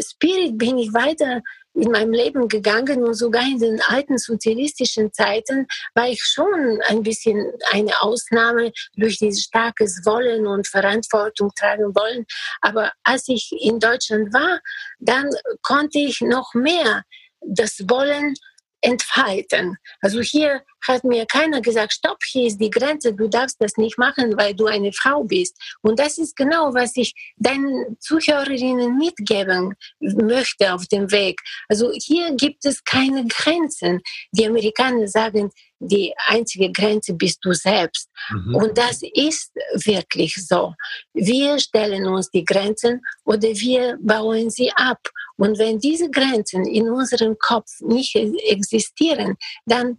Spirit 0.00 0.58
bin 0.58 0.76
ich 0.76 0.92
weiter 0.92 1.40
in 1.74 1.90
meinem 1.90 2.12
Leben 2.12 2.48
gegangen 2.48 3.02
und 3.02 3.14
sogar 3.14 3.42
in 3.42 3.58
den 3.58 3.80
alten 3.82 4.18
sozialistischen 4.18 5.12
Zeiten 5.12 5.66
war 5.94 6.08
ich 6.08 6.22
schon 6.22 6.80
ein 6.88 7.02
bisschen 7.02 7.52
eine 7.70 7.92
Ausnahme 8.00 8.72
durch 8.96 9.18
dieses 9.18 9.44
starkes 9.44 10.02
Wollen 10.04 10.46
und 10.46 10.66
Verantwortung 10.66 11.50
tragen 11.58 11.94
wollen. 11.94 12.26
Aber 12.60 12.92
als 13.02 13.28
ich 13.28 13.50
in 13.60 13.78
Deutschland 13.78 14.32
war, 14.32 14.60
dann 14.98 15.30
konnte 15.62 15.98
ich 15.98 16.20
noch 16.20 16.54
mehr 16.54 17.04
das 17.40 17.78
Wollen 17.88 18.34
entfalten. 18.82 19.78
Also 20.00 20.20
hier 20.20 20.62
hat 20.86 21.04
mir 21.04 21.24
keiner 21.26 21.60
gesagt, 21.60 21.92
stopp, 21.94 22.18
hier 22.24 22.48
ist 22.48 22.58
die 22.58 22.70
Grenze, 22.70 23.14
du 23.14 23.28
darfst 23.28 23.56
das 23.60 23.76
nicht 23.76 23.98
machen, 23.98 24.36
weil 24.36 24.54
du 24.54 24.66
eine 24.66 24.92
Frau 24.92 25.24
bist. 25.24 25.56
Und 25.80 25.98
das 25.98 26.18
ist 26.18 26.36
genau, 26.36 26.74
was 26.74 26.96
ich 26.96 27.14
deinen 27.36 27.96
Zuhörerinnen 28.00 28.98
mitgeben 28.98 29.74
möchte 30.00 30.74
auf 30.74 30.86
dem 30.88 31.10
Weg. 31.12 31.40
Also 31.68 31.92
hier 31.92 32.34
gibt 32.34 32.66
es 32.66 32.82
keine 32.84 33.24
Grenzen. 33.26 34.00
Die 34.32 34.46
Amerikaner 34.46 35.06
sagen, 35.06 35.50
die 35.88 36.14
einzige 36.26 36.70
Grenze 36.70 37.14
bist 37.14 37.38
du 37.42 37.52
selbst. 37.52 38.08
Mhm. 38.30 38.54
Und 38.54 38.78
das 38.78 39.02
ist 39.02 39.52
wirklich 39.84 40.34
so. 40.34 40.74
Wir 41.12 41.58
stellen 41.58 42.06
uns 42.06 42.30
die 42.30 42.44
Grenzen 42.44 43.02
oder 43.24 43.48
wir 43.48 43.98
bauen 44.00 44.50
sie 44.50 44.70
ab. 44.72 45.00
Und 45.36 45.58
wenn 45.58 45.78
diese 45.78 46.10
Grenzen 46.10 46.64
in 46.66 46.88
unserem 46.88 47.36
Kopf 47.38 47.68
nicht 47.80 48.14
existieren, 48.14 49.36
dann 49.66 49.98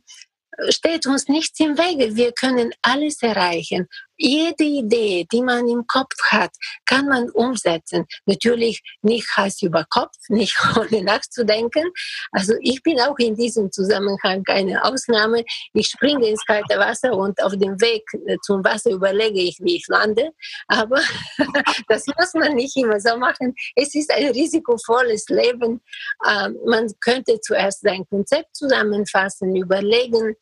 steht 0.69 1.05
uns 1.05 1.27
nichts 1.27 1.59
im 1.59 1.77
Wege. 1.77 2.15
Wir 2.15 2.31
können 2.31 2.71
alles 2.81 3.21
erreichen. 3.21 3.87
Jede 4.25 4.63
Idee, 4.63 5.27
die 5.29 5.41
man 5.41 5.67
im 5.67 5.85
Kopf 5.85 6.15
hat, 6.31 6.51
kann 6.85 7.09
man 7.09 7.29
umsetzen. 7.31 8.05
Natürlich 8.25 8.81
nicht 9.01 9.27
Hals 9.35 9.61
über 9.61 9.85
Kopf, 9.89 10.15
nicht 10.29 10.57
ohne 10.77 11.03
nachzudenken. 11.03 11.91
Also 12.31 12.53
ich 12.61 12.81
bin 12.83 13.01
auch 13.01 13.17
in 13.19 13.35
diesem 13.35 13.69
Zusammenhang 13.69 14.41
eine 14.47 14.81
Ausnahme. 14.85 15.43
Ich 15.73 15.87
springe 15.87 16.25
ins 16.29 16.45
kalte 16.45 16.79
Wasser 16.79 17.11
und 17.17 17.43
auf 17.43 17.51
dem 17.57 17.81
Weg 17.81 18.03
zum 18.43 18.63
Wasser 18.63 18.91
überlege 18.91 19.41
ich, 19.41 19.57
wie 19.59 19.75
ich 19.75 19.87
lande. 19.89 20.31
Aber 20.69 21.01
das 21.89 22.05
muss 22.07 22.33
man 22.33 22.55
nicht 22.55 22.77
immer 22.77 23.01
so 23.01 23.17
machen. 23.17 23.53
Es 23.75 23.93
ist 23.93 24.09
ein 24.09 24.27
risikovolles 24.27 25.25
Leben. 25.27 25.81
Ähm, 26.25 26.57
man 26.65 26.87
könnte 27.01 27.41
zuerst 27.41 27.81
sein 27.81 28.05
Konzept 28.09 28.55
zusammenfassen, 28.55 29.53
überlegen, 29.53 30.37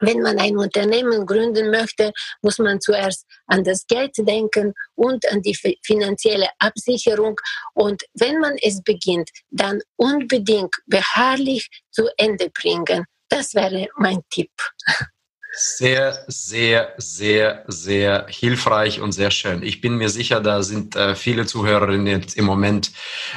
wenn 0.00 0.20
man 0.20 0.38
ein 0.38 0.56
Unternehmen 0.56 1.26
gründen 1.26 1.70
möchte, 1.70 2.12
muss 2.42 2.58
man 2.58 2.80
zuerst 2.80 3.26
an 3.46 3.64
das 3.64 3.86
Geld 3.86 4.12
denken 4.18 4.74
und 4.94 5.30
an 5.30 5.42
die 5.42 5.56
finanzielle 5.82 6.48
Absicherung. 6.58 7.36
Und 7.74 8.02
wenn 8.14 8.38
man 8.38 8.56
es 8.60 8.82
beginnt, 8.82 9.30
dann 9.50 9.80
unbedingt 9.96 10.74
beharrlich 10.86 11.68
zu 11.90 12.08
Ende 12.16 12.50
bringen. 12.50 13.04
Das 13.28 13.54
wäre 13.54 13.88
mein 13.96 14.20
Tipp. 14.30 14.50
Sehr, 15.56 16.24
sehr, 16.26 16.94
sehr, 16.96 17.62
sehr 17.68 18.26
hilfreich 18.28 19.00
und 19.00 19.12
sehr 19.12 19.30
schön. 19.30 19.62
Ich 19.62 19.80
bin 19.80 19.96
mir 19.96 20.08
sicher, 20.08 20.40
da 20.40 20.64
sind 20.64 20.96
äh, 20.96 21.14
viele 21.14 21.46
Zuhörerinnen 21.46 22.08
jetzt 22.08 22.36
im 22.36 22.44
Moment 22.44 22.90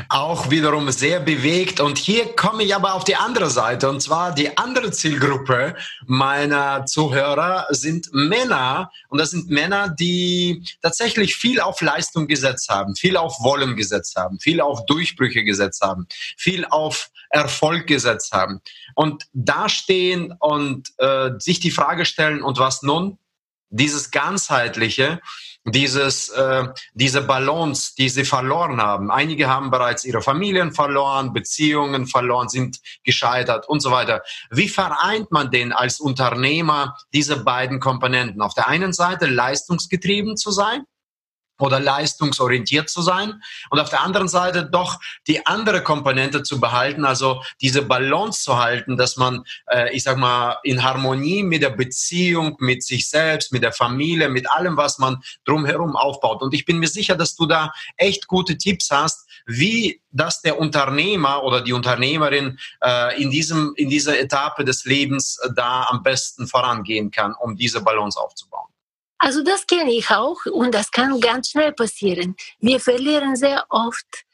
auch 0.09 0.49
wiederum 0.49 0.89
sehr 0.89 1.19
bewegt. 1.19 1.79
Und 1.79 1.99
hier 1.99 2.35
komme 2.35 2.63
ich 2.63 2.73
aber 2.73 2.95
auf 2.95 3.03
die 3.03 3.15
andere 3.15 3.51
Seite. 3.51 3.87
Und 3.87 4.01
zwar 4.01 4.33
die 4.33 4.57
andere 4.57 4.89
Zielgruppe 4.89 5.75
meiner 6.07 6.87
Zuhörer 6.87 7.67
sind 7.69 8.09
Männer. 8.13 8.91
Und 9.09 9.19
das 9.19 9.29
sind 9.29 9.51
Männer, 9.51 9.89
die 9.89 10.63
tatsächlich 10.81 11.35
viel 11.35 11.59
auf 11.59 11.81
Leistung 11.81 12.25
gesetzt 12.25 12.69
haben, 12.69 12.95
viel 12.95 13.15
auf 13.15 13.41
Wollen 13.41 13.75
gesetzt 13.75 14.15
haben, 14.15 14.39
viel 14.39 14.59
auf 14.59 14.87
Durchbrüche 14.87 15.43
gesetzt 15.43 15.81
haben, 15.81 16.07
viel 16.35 16.65
auf 16.65 17.11
Erfolg 17.29 17.85
gesetzt 17.87 18.31
haben. 18.31 18.61
Und 18.95 19.27
dastehen 19.33 20.33
und 20.39 20.89
äh, 20.97 21.31
sich 21.37 21.59
die 21.59 21.69
Frage 21.69 22.06
stellen, 22.07 22.41
und 22.41 22.59
was 22.59 22.83
nun? 22.83 23.17
Dieses 23.69 24.11
ganzheitliche, 24.11 25.19
dieses, 25.65 26.29
äh, 26.29 26.67
diese 26.93 27.21
Balance, 27.21 27.93
die 27.97 28.09
sie 28.09 28.23
verloren 28.23 28.81
haben. 28.81 29.11
Einige 29.11 29.49
haben 29.49 29.69
bereits 29.69 30.05
ihre 30.05 30.21
Familien 30.21 30.71
verloren, 30.71 31.33
Beziehungen 31.33 32.07
verloren, 32.07 32.47
sind 32.47 32.79
gescheitert 33.03 33.67
und 33.67 33.81
so 33.81 33.91
weiter. 33.91 34.23
Wie 34.49 34.69
vereint 34.69 35.31
man 35.31 35.51
denn 35.51 35.73
als 35.73 35.99
Unternehmer 35.99 36.95
diese 37.13 37.43
beiden 37.43 37.79
Komponenten? 37.79 38.41
Auf 38.41 38.53
der 38.53 38.67
einen 38.67 38.93
Seite 38.93 39.25
leistungsgetrieben 39.25 40.37
zu 40.37 40.51
sein 40.51 40.85
oder 41.59 41.79
leistungsorientiert 41.79 42.89
zu 42.89 43.01
sein 43.01 43.41
und 43.69 43.79
auf 43.79 43.89
der 43.89 44.01
anderen 44.01 44.27
Seite 44.27 44.65
doch 44.65 44.99
die 45.27 45.45
andere 45.45 45.83
Komponente 45.83 46.43
zu 46.43 46.59
behalten, 46.59 47.05
also 47.05 47.41
diese 47.61 47.81
Balance 47.81 48.43
zu 48.43 48.57
halten, 48.57 48.97
dass 48.97 49.17
man, 49.17 49.43
äh, 49.67 49.93
ich 49.95 50.03
sag 50.03 50.17
mal, 50.17 50.57
in 50.63 50.83
Harmonie 50.83 51.43
mit 51.43 51.61
der 51.61 51.71
Beziehung, 51.71 52.55
mit 52.59 52.83
sich 52.83 53.09
selbst, 53.09 53.51
mit 53.51 53.63
der 53.63 53.73
Familie, 53.73 54.29
mit 54.29 54.49
allem, 54.51 54.77
was 54.77 54.99
man 54.99 55.21
drumherum 55.45 55.95
aufbaut. 55.95 56.41
Und 56.41 56.53
ich 56.53 56.65
bin 56.65 56.79
mir 56.79 56.87
sicher, 56.87 57.15
dass 57.15 57.35
du 57.35 57.45
da 57.45 57.71
echt 57.97 58.27
gute 58.27 58.57
Tipps 58.57 58.91
hast, 58.91 59.27
wie 59.45 60.01
das 60.11 60.41
der 60.41 60.59
Unternehmer 60.59 61.43
oder 61.43 61.61
die 61.61 61.73
Unternehmerin 61.73 62.59
äh, 62.83 63.21
in 63.21 63.31
diesem 63.31 63.73
in 63.75 63.89
dieser 63.89 64.19
Etappe 64.19 64.65
des 64.65 64.85
Lebens 64.85 65.39
äh, 65.43 65.49
da 65.55 65.87
am 65.89 66.03
besten 66.03 66.47
vorangehen 66.47 67.11
kann, 67.11 67.33
um 67.39 67.55
diese 67.55 67.81
Balance 67.81 68.19
aufzubauen. 68.19 68.69
Also 69.19 69.43
das 69.43 69.65
kenne 69.65 69.91
ich 69.91 70.09
auch 70.11 70.37
und 70.45 70.73
das 70.73 70.91
kann 70.91 71.19
ganz 71.19 71.49
schnell 71.49 71.73
passieren. 71.73 72.35
Wir 72.59 72.79
verlieren 72.79 73.35
sehr 73.35 73.65
oft 73.69 74.25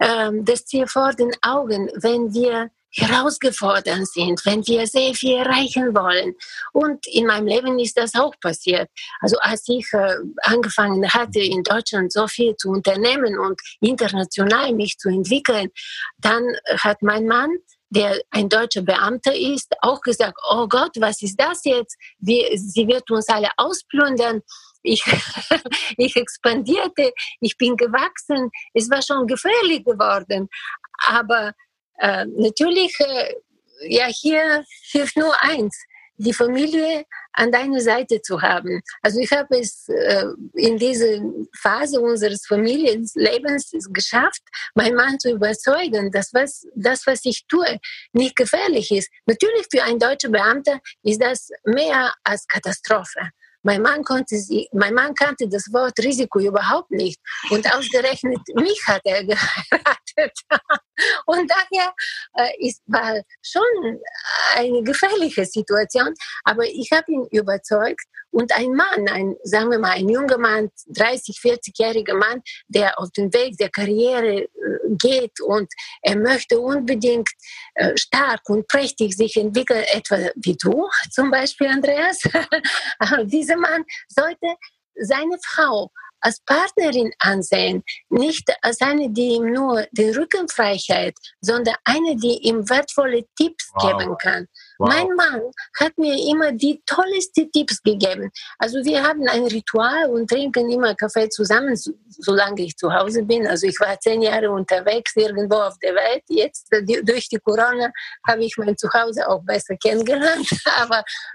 ähm, 0.00 0.44
das 0.44 0.64
Ziel 0.66 0.86
vor 0.86 1.12
den 1.12 1.32
Augen, 1.42 1.90
wenn 1.96 2.32
wir 2.32 2.70
herausgefordert 2.96 4.06
sind, 4.06 4.44
wenn 4.46 4.64
wir 4.66 4.86
sehr 4.86 5.14
viel 5.14 5.36
erreichen 5.38 5.94
wollen. 5.94 6.34
Und 6.72 7.06
in 7.08 7.26
meinem 7.26 7.46
Leben 7.46 7.78
ist 7.78 7.98
das 7.98 8.14
auch 8.14 8.34
passiert. 8.40 8.88
Also 9.20 9.36
als 9.40 9.68
ich 9.68 9.86
äh, 9.92 10.16
angefangen 10.42 11.08
hatte, 11.12 11.40
in 11.40 11.62
Deutschland 11.62 12.12
so 12.12 12.28
viel 12.28 12.54
zu 12.56 12.70
unternehmen 12.70 13.38
und 13.38 13.60
international 13.80 14.72
mich 14.72 14.96
zu 14.98 15.08
entwickeln, 15.08 15.70
dann 16.18 16.44
hat 16.78 17.02
mein 17.02 17.26
Mann 17.26 17.50
der 17.94 18.20
ein 18.30 18.48
deutscher 18.48 18.82
Beamter 18.82 19.34
ist, 19.34 19.72
auch 19.80 20.00
gesagt, 20.00 20.38
oh 20.50 20.66
Gott, 20.68 20.92
was 20.96 21.22
ist 21.22 21.36
das 21.38 21.64
jetzt? 21.64 21.96
Wir, 22.18 22.48
sie 22.54 22.86
wird 22.86 23.10
uns 23.10 23.28
alle 23.28 23.50
ausplündern. 23.56 24.42
Ich, 24.82 25.02
ich 25.96 26.16
expandierte, 26.16 27.12
ich 27.40 27.56
bin 27.56 27.76
gewachsen, 27.76 28.50
es 28.74 28.90
war 28.90 29.00
schon 29.00 29.26
gefährlich 29.26 29.84
geworden. 29.84 30.48
Aber 31.06 31.52
äh, 31.98 32.26
natürlich, 32.26 32.94
äh, 33.00 33.34
ja, 33.88 34.06
hier 34.06 34.64
hilft 34.90 35.16
nur 35.16 35.34
eins, 35.42 35.76
die 36.16 36.34
Familie 36.34 37.04
an 37.34 37.52
deiner 37.52 37.80
Seite 37.80 38.22
zu 38.22 38.40
haben. 38.40 38.80
Also 39.02 39.20
ich 39.20 39.30
habe 39.32 39.58
es 39.58 39.88
äh, 39.88 40.24
in 40.54 40.78
dieser 40.78 41.20
Phase 41.60 42.00
unseres 42.00 42.46
Familienlebens 42.46 43.72
geschafft, 43.92 44.42
meinen 44.74 44.96
Mann 44.96 45.18
zu 45.18 45.30
überzeugen, 45.30 46.10
dass 46.10 46.32
was, 46.32 46.66
das, 46.74 47.06
was 47.06 47.24
ich 47.24 47.44
tue, 47.48 47.78
nicht 48.12 48.36
gefährlich 48.36 48.90
ist. 48.90 49.10
Natürlich 49.26 49.66
für 49.70 49.82
einen 49.82 49.98
deutschen 49.98 50.32
Beamter 50.32 50.80
ist 51.02 51.20
das 51.20 51.48
mehr 51.64 52.12
als 52.22 52.46
Katastrophe. 52.46 53.30
Mein 53.64 53.80
Mann, 53.80 54.04
konnte 54.04 54.36
sie, 54.36 54.68
mein 54.72 54.94
Mann 54.94 55.14
kannte 55.14 55.48
das 55.48 55.72
Wort 55.72 55.98
Risiko 55.98 56.38
überhaupt 56.38 56.90
nicht. 56.90 57.18
Und 57.50 57.66
ausgerechnet 57.74 58.40
mich 58.54 58.80
hat 58.86 59.00
er 59.04 59.24
geheiratet. 59.24 60.38
Und 61.26 61.50
daher 61.50 61.94
äh, 62.34 62.68
ist, 62.68 62.82
war 62.86 63.20
schon 63.42 63.62
eine 64.54 64.82
gefährliche 64.82 65.46
Situation. 65.46 66.14
Aber 66.44 66.64
ich 66.64 66.90
habe 66.92 67.10
ihn 67.10 67.26
überzeugt. 67.30 68.04
Und 68.30 68.52
ein 68.52 68.72
Mann, 68.74 69.08
ein, 69.08 69.36
sagen 69.44 69.70
wir 69.70 69.78
mal, 69.78 69.92
ein 69.92 70.08
junger 70.08 70.38
Mann, 70.38 70.68
30, 70.88 71.36
40-jähriger 71.36 72.14
Mann, 72.14 72.42
der 72.68 72.98
auf 72.98 73.10
den 73.12 73.32
Weg 73.32 73.56
der 73.58 73.70
Karriere 73.70 74.48
geht 74.98 75.40
und 75.40 75.72
er 76.02 76.16
möchte 76.16 76.58
unbedingt 76.60 77.28
äh, 77.74 77.96
stark 77.96 78.48
und 78.48 78.66
prächtig 78.68 79.16
sich 79.16 79.36
entwickeln, 79.36 79.84
etwa 79.92 80.16
wie 80.36 80.56
du 80.56 80.88
zum 81.10 81.30
Beispiel, 81.30 81.68
Andreas. 81.68 82.20
Dieser 83.24 83.56
Mann 83.56 83.84
sollte 84.08 84.54
seine 84.96 85.38
Frau 85.44 85.90
als 86.24 86.40
Partnerin 86.40 87.12
ansehen, 87.18 87.82
nicht 88.08 88.50
als 88.62 88.80
eine, 88.80 89.10
die 89.10 89.34
ihm 89.34 89.52
nur 89.52 89.86
den 89.92 90.16
Rücken 90.16 90.48
frei 90.48 90.78
hält, 90.78 91.16
sondern 91.40 91.74
eine, 91.84 92.16
die 92.16 92.38
ihm 92.48 92.68
wertvolle 92.68 93.24
Tipps 93.36 93.70
wow. 93.74 93.98
geben 93.98 94.16
kann. 94.18 94.48
Wow. 94.78 94.88
Mein 94.88 95.08
Mann 95.14 95.40
hat 95.78 95.96
mir 95.96 96.16
immer 96.30 96.52
die 96.52 96.82
tollsten 96.86 97.50
Tipps 97.52 97.82
gegeben. 97.82 98.30
Also 98.58 98.84
wir 98.84 99.02
haben 99.02 99.26
ein 99.28 99.44
Ritual 99.46 100.10
und 100.10 100.28
trinken 100.28 100.70
immer 100.70 100.94
Kaffee 100.94 101.28
zusammen, 101.28 101.76
solange 102.08 102.62
ich 102.62 102.76
zu 102.76 102.92
Hause 102.92 103.22
bin. 103.22 103.46
Also 103.46 103.66
ich 103.66 103.78
war 103.78 103.98
zehn 104.00 104.22
Jahre 104.22 104.50
unterwegs 104.50 105.14
irgendwo 105.14 105.56
auf 105.56 105.78
der 105.78 105.94
Welt. 105.94 106.24
Jetzt 106.28 106.68
durch 107.04 107.28
die 107.28 107.38
Corona 107.38 107.90
habe 108.26 108.44
ich 108.44 108.56
mein 108.56 108.76
Zuhause 108.76 109.28
auch 109.28 109.42
besser 109.44 109.76
kennengelernt. 109.76 110.48
Aber 110.80 111.04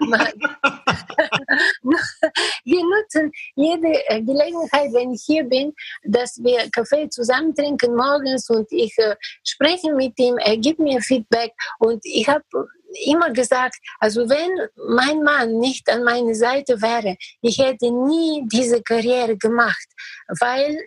wir 2.64 2.82
nutzen 2.84 3.32
jede 3.54 3.92
Gelegenheit, 4.22 4.92
wenn 4.92 5.12
ich 5.12 5.22
hier 5.24 5.44
bin, 5.44 5.72
dass 6.04 6.38
wir 6.42 6.68
Kaffee 6.70 7.08
zusammen 7.08 7.54
trinken 7.54 7.96
morgens 7.96 8.50
und 8.50 8.66
ich 8.70 8.96
äh, 8.98 9.16
spreche 9.44 9.92
mit 9.94 10.18
ihm. 10.18 10.36
Er 10.38 10.56
gibt 10.56 10.78
mir 10.78 11.00
Feedback 11.00 11.52
und 11.78 12.00
ich 12.04 12.28
habe 12.28 12.44
immer 13.04 13.30
gesagt, 13.30 13.76
also 13.98 14.28
wenn 14.28 14.68
mein 14.96 15.22
Mann 15.22 15.58
nicht 15.58 15.88
an 15.90 16.04
meiner 16.04 16.34
Seite 16.34 16.80
wäre, 16.80 17.16
ich 17.40 17.58
hätte 17.58 17.90
nie 17.90 18.44
diese 18.52 18.82
Karriere 18.82 19.36
gemacht, 19.36 19.86
weil 20.40 20.84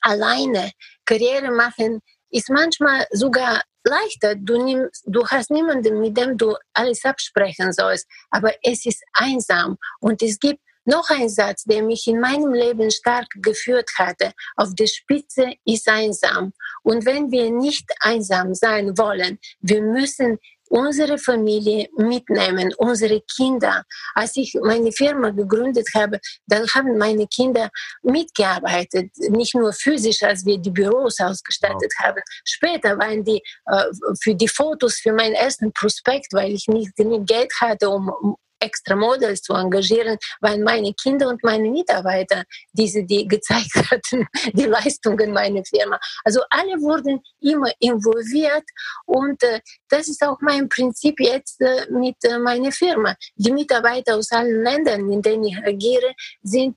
alleine 0.00 0.70
Karriere 1.04 1.50
machen 1.50 2.00
ist 2.30 2.50
manchmal 2.50 3.06
sogar 3.10 3.62
leichter. 3.84 4.34
Du, 4.36 4.62
nimmst, 4.62 5.04
du 5.06 5.26
hast 5.26 5.50
niemanden, 5.50 6.00
mit 6.00 6.16
dem 6.16 6.36
du 6.36 6.56
alles 6.72 7.04
absprechen 7.04 7.72
sollst, 7.72 8.06
aber 8.30 8.52
es 8.62 8.86
ist 8.86 9.02
einsam 9.12 9.76
und 10.00 10.22
es 10.22 10.38
gibt 10.38 10.60
noch 10.84 11.08
ein 11.10 11.28
Satz, 11.28 11.64
der 11.64 11.82
mich 11.82 12.06
in 12.08 12.20
meinem 12.20 12.52
Leben 12.52 12.90
stark 12.90 13.26
geführt 13.36 13.88
hatte. 13.98 14.32
Auf 14.56 14.74
der 14.74 14.88
Spitze 14.88 15.52
ist 15.64 15.88
einsam. 15.88 16.52
Und 16.82 17.06
wenn 17.06 17.30
wir 17.30 17.50
nicht 17.50 17.88
einsam 18.00 18.52
sein 18.54 18.98
wollen, 18.98 19.38
wir 19.60 19.80
müssen 19.80 20.38
unsere 20.72 21.18
Familie 21.18 21.88
mitnehmen, 21.96 22.72
unsere 22.78 23.20
Kinder. 23.36 23.84
Als 24.14 24.36
ich 24.36 24.54
meine 24.62 24.90
Firma 24.90 25.28
gegründet 25.30 25.86
habe, 25.94 26.18
dann 26.46 26.66
haben 26.74 26.96
meine 26.96 27.26
Kinder 27.26 27.68
mitgearbeitet, 28.02 29.10
nicht 29.28 29.54
nur 29.54 29.72
physisch, 29.74 30.22
als 30.22 30.46
wir 30.46 30.58
die 30.58 30.70
Büros 30.70 31.20
ausgestattet 31.20 31.92
wow. 31.98 32.06
haben. 32.06 32.22
Später 32.44 32.98
waren 32.98 33.22
die 33.22 33.42
äh, 33.66 33.84
für 34.22 34.34
die 34.34 34.48
Fotos 34.48 34.96
für 34.96 35.12
meinen 35.12 35.34
ersten 35.34 35.70
Prospekt, 35.74 36.32
weil 36.32 36.52
ich 36.52 36.66
nicht 36.68 36.96
genug 36.96 37.26
Geld 37.26 37.52
hatte, 37.60 37.90
um 37.90 38.36
extra 38.62 38.94
Models 38.96 39.42
zu 39.42 39.52
engagieren, 39.54 40.16
weil 40.40 40.58
meine 40.58 40.92
Kinder 40.94 41.28
und 41.28 41.42
meine 41.42 41.68
Mitarbeiter 41.68 42.44
diese, 42.72 43.04
die 43.04 43.26
gezeigt 43.26 43.74
hatten, 43.90 44.26
die 44.52 44.66
Leistungen 44.66 45.32
meiner 45.32 45.64
Firma. 45.64 45.98
Also 46.24 46.40
alle 46.50 46.80
wurden 46.80 47.20
immer 47.40 47.70
involviert 47.80 48.64
und 49.06 49.42
äh, 49.42 49.60
das 49.88 50.08
ist 50.08 50.22
auch 50.22 50.38
mein 50.40 50.68
Prinzip 50.68 51.20
jetzt 51.20 51.60
äh, 51.60 51.86
mit 51.90 52.16
äh, 52.24 52.38
meiner 52.38 52.72
Firma. 52.72 53.14
Die 53.36 53.52
Mitarbeiter 53.52 54.16
aus 54.16 54.30
allen 54.30 54.62
Ländern, 54.62 55.10
in 55.10 55.22
denen 55.22 55.44
ich 55.44 55.58
agiere, 55.58 56.12
sind 56.42 56.76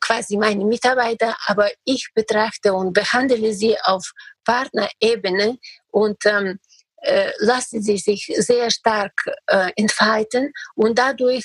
quasi 0.00 0.36
meine 0.36 0.64
Mitarbeiter, 0.64 1.36
aber 1.46 1.68
ich 1.84 2.10
betrachte 2.14 2.72
und 2.72 2.92
behandle 2.92 3.52
sie 3.52 3.76
auf 3.82 4.12
Partnerebene 4.44 5.58
und 5.90 6.18
ähm, 6.26 6.58
äh, 7.02 7.30
lassen 7.38 7.82
sie 7.82 7.98
sich 7.98 8.30
sehr 8.36 8.70
stark 8.70 9.12
äh, 9.46 9.70
entfalten 9.76 10.52
und 10.74 10.98
dadurch 10.98 11.44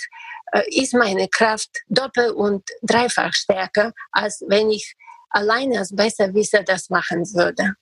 äh, 0.51 0.61
ist 0.69 0.93
meine 0.93 1.27
Kraft 1.27 1.69
doppelt 1.87 2.33
und 2.33 2.63
dreifach 2.81 3.33
stärker, 3.33 3.93
als 4.11 4.43
wenn 4.47 4.69
ich 4.69 4.95
alleine 5.29 5.79
als 5.79 5.95
Besserwisser 5.95 6.63
das 6.63 6.89
machen 6.89 7.25
würde. 7.33 7.75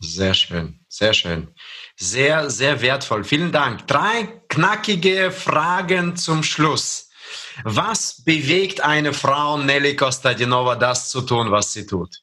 Sehr 0.00 0.34
schön, 0.34 0.80
sehr 0.88 1.14
schön. 1.14 1.54
Sehr, 1.96 2.50
sehr 2.50 2.80
wertvoll. 2.82 3.24
Vielen 3.24 3.52
Dank. 3.52 3.86
Drei 3.86 4.42
knackige 4.48 5.30
Fragen 5.30 6.16
zum 6.16 6.42
Schluss. 6.42 7.10
Was 7.62 8.22
bewegt 8.24 8.80
eine 8.80 9.12
Frau, 9.12 9.56
Nelly 9.56 9.96
Kostadinova, 9.96 10.76
das 10.76 11.08
zu 11.08 11.22
tun, 11.22 11.50
was 11.50 11.72
sie 11.72 11.86
tut? 11.86 12.22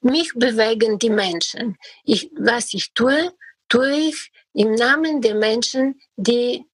Mich 0.00 0.32
bewegen 0.34 0.98
die 0.98 1.10
Menschen. 1.10 1.76
Ich, 2.04 2.30
was 2.36 2.72
ich 2.72 2.92
tue, 2.94 3.32
tue 3.68 3.90
ich 4.08 4.30
im 4.52 4.74
Namen 4.74 5.20
der 5.20 5.34
Menschen, 5.34 6.00
die 6.16 6.64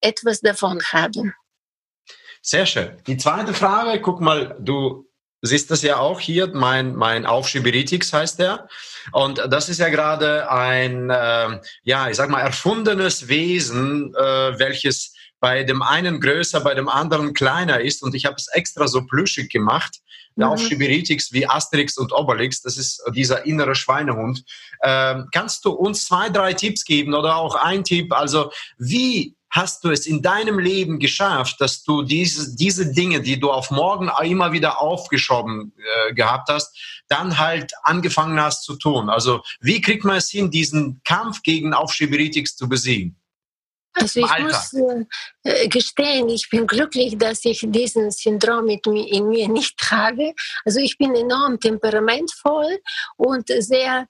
etwas 0.00 0.40
davon 0.40 0.80
haben. 0.92 1.34
Sehr 2.42 2.66
schön. 2.66 2.96
Die 3.06 3.16
zweite 3.16 3.54
Frage, 3.54 4.00
guck 4.00 4.20
mal, 4.20 4.56
du 4.58 5.08
siehst 5.42 5.70
das 5.70 5.82
ja 5.82 5.98
auch 5.98 6.20
hier, 6.20 6.48
mein, 6.48 6.94
mein 6.94 7.26
Aufschieberitix 7.26 8.12
heißt 8.12 8.38
der. 8.38 8.68
Und 9.12 9.38
das 9.48 9.68
ist 9.68 9.78
ja 9.78 9.88
gerade 9.88 10.50
ein, 10.50 11.10
äh, 11.10 11.60
ja, 11.82 12.08
ich 12.08 12.16
sag 12.16 12.30
mal, 12.30 12.40
erfundenes 12.40 13.28
Wesen, 13.28 14.14
äh, 14.14 14.58
welches 14.58 15.14
bei 15.40 15.64
dem 15.64 15.82
einen 15.82 16.20
größer, 16.20 16.60
bei 16.60 16.74
dem 16.74 16.88
anderen 16.88 17.34
kleiner 17.34 17.80
ist. 17.80 18.02
Und 18.02 18.14
ich 18.14 18.26
habe 18.26 18.36
es 18.36 18.46
extra 18.52 18.86
so 18.86 19.04
plüschig 19.06 19.50
gemacht. 19.50 19.98
Mhm. 20.36 20.44
Aufschieberitix 20.44 21.32
wie 21.32 21.46
Asterix 21.46 21.96
und 21.98 22.12
Obelix, 22.12 22.62
das 22.62 22.76
ist 22.76 23.02
dieser 23.14 23.46
innere 23.46 23.74
Schweinehund. 23.74 24.44
Ähm, 24.82 25.28
kannst 25.32 25.64
du 25.64 25.70
uns 25.70 26.06
zwei, 26.06 26.28
drei 26.28 26.52
Tipps 26.52 26.84
geben 26.84 27.14
oder 27.14 27.36
auch 27.36 27.54
ein 27.54 27.84
Tipp? 27.84 28.12
Also 28.12 28.50
wie 28.78 29.36
hast 29.52 29.84
du 29.84 29.90
es 29.90 30.06
in 30.06 30.22
deinem 30.22 30.58
Leben 30.58 30.98
geschafft, 30.98 31.60
dass 31.60 31.82
du 31.82 32.02
diese, 32.02 32.56
diese 32.56 32.90
Dinge, 32.92 33.20
die 33.20 33.38
du 33.38 33.50
auf 33.50 33.70
morgen 33.70 34.10
immer 34.24 34.52
wieder 34.52 34.80
aufgeschoben 34.80 35.72
äh, 35.76 36.14
gehabt 36.14 36.48
hast, 36.48 36.74
dann 37.08 37.38
halt 37.38 37.72
angefangen 37.82 38.40
hast 38.40 38.64
zu 38.64 38.76
tun? 38.76 39.10
Also 39.10 39.42
wie 39.60 39.80
kriegt 39.80 40.04
man 40.04 40.16
es 40.16 40.30
hin, 40.30 40.50
diesen 40.50 41.02
Kampf 41.04 41.42
gegen 41.42 41.74
Aufschieberitis 41.74 42.56
zu 42.56 42.68
besiegen? 42.68 43.21
Also 43.94 44.20
ich 44.20 44.38
muss 44.38 44.72
äh, 45.44 45.68
gestehen, 45.68 46.28
ich 46.28 46.48
bin 46.50 46.66
glücklich, 46.66 47.18
dass 47.18 47.44
ich 47.44 47.64
diesen 47.68 48.10
Syndrom 48.10 48.64
mit 48.64 48.86
mir, 48.86 49.06
in 49.12 49.28
mir 49.28 49.48
nicht 49.48 49.76
trage. 49.78 50.34
Also 50.64 50.80
ich 50.80 50.96
bin 50.96 51.14
enorm 51.14 51.60
temperamentvoll 51.60 52.78
und 53.16 53.48
sehr 53.48 54.06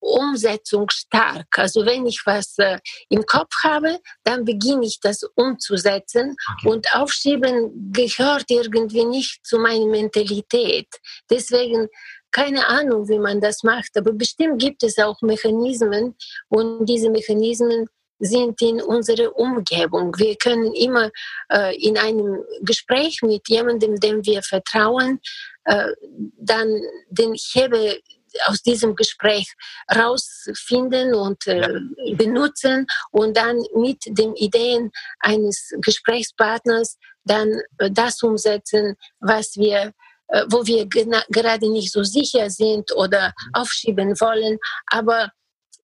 umsetzungsstark. 0.00 1.46
Also 1.56 1.84
wenn 1.84 2.06
ich 2.06 2.22
was 2.24 2.56
äh, 2.58 2.78
im 3.08 3.26
Kopf 3.26 3.52
habe, 3.64 3.98
dann 4.24 4.44
beginne 4.44 4.86
ich 4.86 5.00
das 5.00 5.22
umzusetzen 5.34 6.36
okay. 6.52 6.68
und 6.68 6.86
Aufschieben 6.94 7.92
gehört 7.92 8.44
irgendwie 8.48 9.04
nicht 9.04 9.44
zu 9.44 9.58
meiner 9.58 9.86
Mentalität. 9.86 10.88
Deswegen 11.30 11.88
keine 12.30 12.68
Ahnung, 12.68 13.08
wie 13.08 13.18
man 13.18 13.40
das 13.40 13.62
macht, 13.62 13.96
aber 13.96 14.12
bestimmt 14.12 14.60
gibt 14.60 14.82
es 14.82 14.98
auch 14.98 15.20
Mechanismen 15.22 16.14
und 16.48 16.84
diese 16.84 17.08
Mechanismen 17.10 17.88
sind 18.18 18.60
in 18.62 18.80
unserer 18.82 19.36
Umgebung. 19.36 20.14
Wir 20.18 20.36
können 20.36 20.72
immer 20.74 21.10
äh, 21.52 21.76
in 21.76 21.96
einem 21.96 22.42
Gespräch 22.62 23.20
mit 23.22 23.48
jemandem, 23.48 23.98
dem 24.00 24.24
wir 24.24 24.42
vertrauen, 24.42 25.20
äh, 25.64 25.88
dann 26.36 26.80
den 27.10 27.34
Hebel 27.34 28.00
aus 28.46 28.62
diesem 28.62 28.94
Gespräch 28.94 29.54
rausfinden 29.94 31.14
und 31.14 31.46
äh, 31.46 31.68
benutzen 32.14 32.86
und 33.10 33.36
dann 33.36 33.62
mit 33.74 34.02
den 34.06 34.34
Ideen 34.34 34.90
eines 35.20 35.72
Gesprächspartners 35.80 36.98
dann 37.24 37.60
äh, 37.78 37.90
das 37.90 38.22
umsetzen, 38.22 38.96
was 39.20 39.56
wir 39.56 39.92
äh, 40.28 40.44
wo 40.48 40.66
wir 40.66 40.86
gerade 40.86 41.70
nicht 41.70 41.90
so 41.92 42.02
sicher 42.02 42.50
sind 42.50 42.94
oder 42.94 43.32
aufschieben 43.54 44.20
wollen, 44.20 44.58
aber 44.86 45.30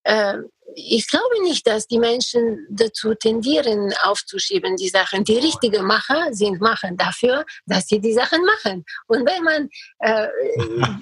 äh, 0.03 0.37
ich 0.75 1.09
glaube 1.09 1.43
nicht, 1.43 1.67
dass 1.67 1.87
die 1.87 1.99
Menschen 1.99 2.67
dazu 2.71 3.15
tendieren, 3.15 3.93
aufzuschieben, 4.03 4.77
die 4.77 4.89
Sachen. 4.89 5.25
Die 5.25 5.39
richtigen 5.39 5.85
Macher 5.85 6.33
sind 6.33 6.61
Macher 6.61 6.91
dafür, 6.93 7.45
dass 7.67 7.87
sie 7.87 8.01
die 8.01 8.13
Sachen 8.13 8.45
machen. 8.45 8.85
Und 9.07 9.27
wenn 9.27 9.43
man 9.43 9.69
äh, 10.01 10.29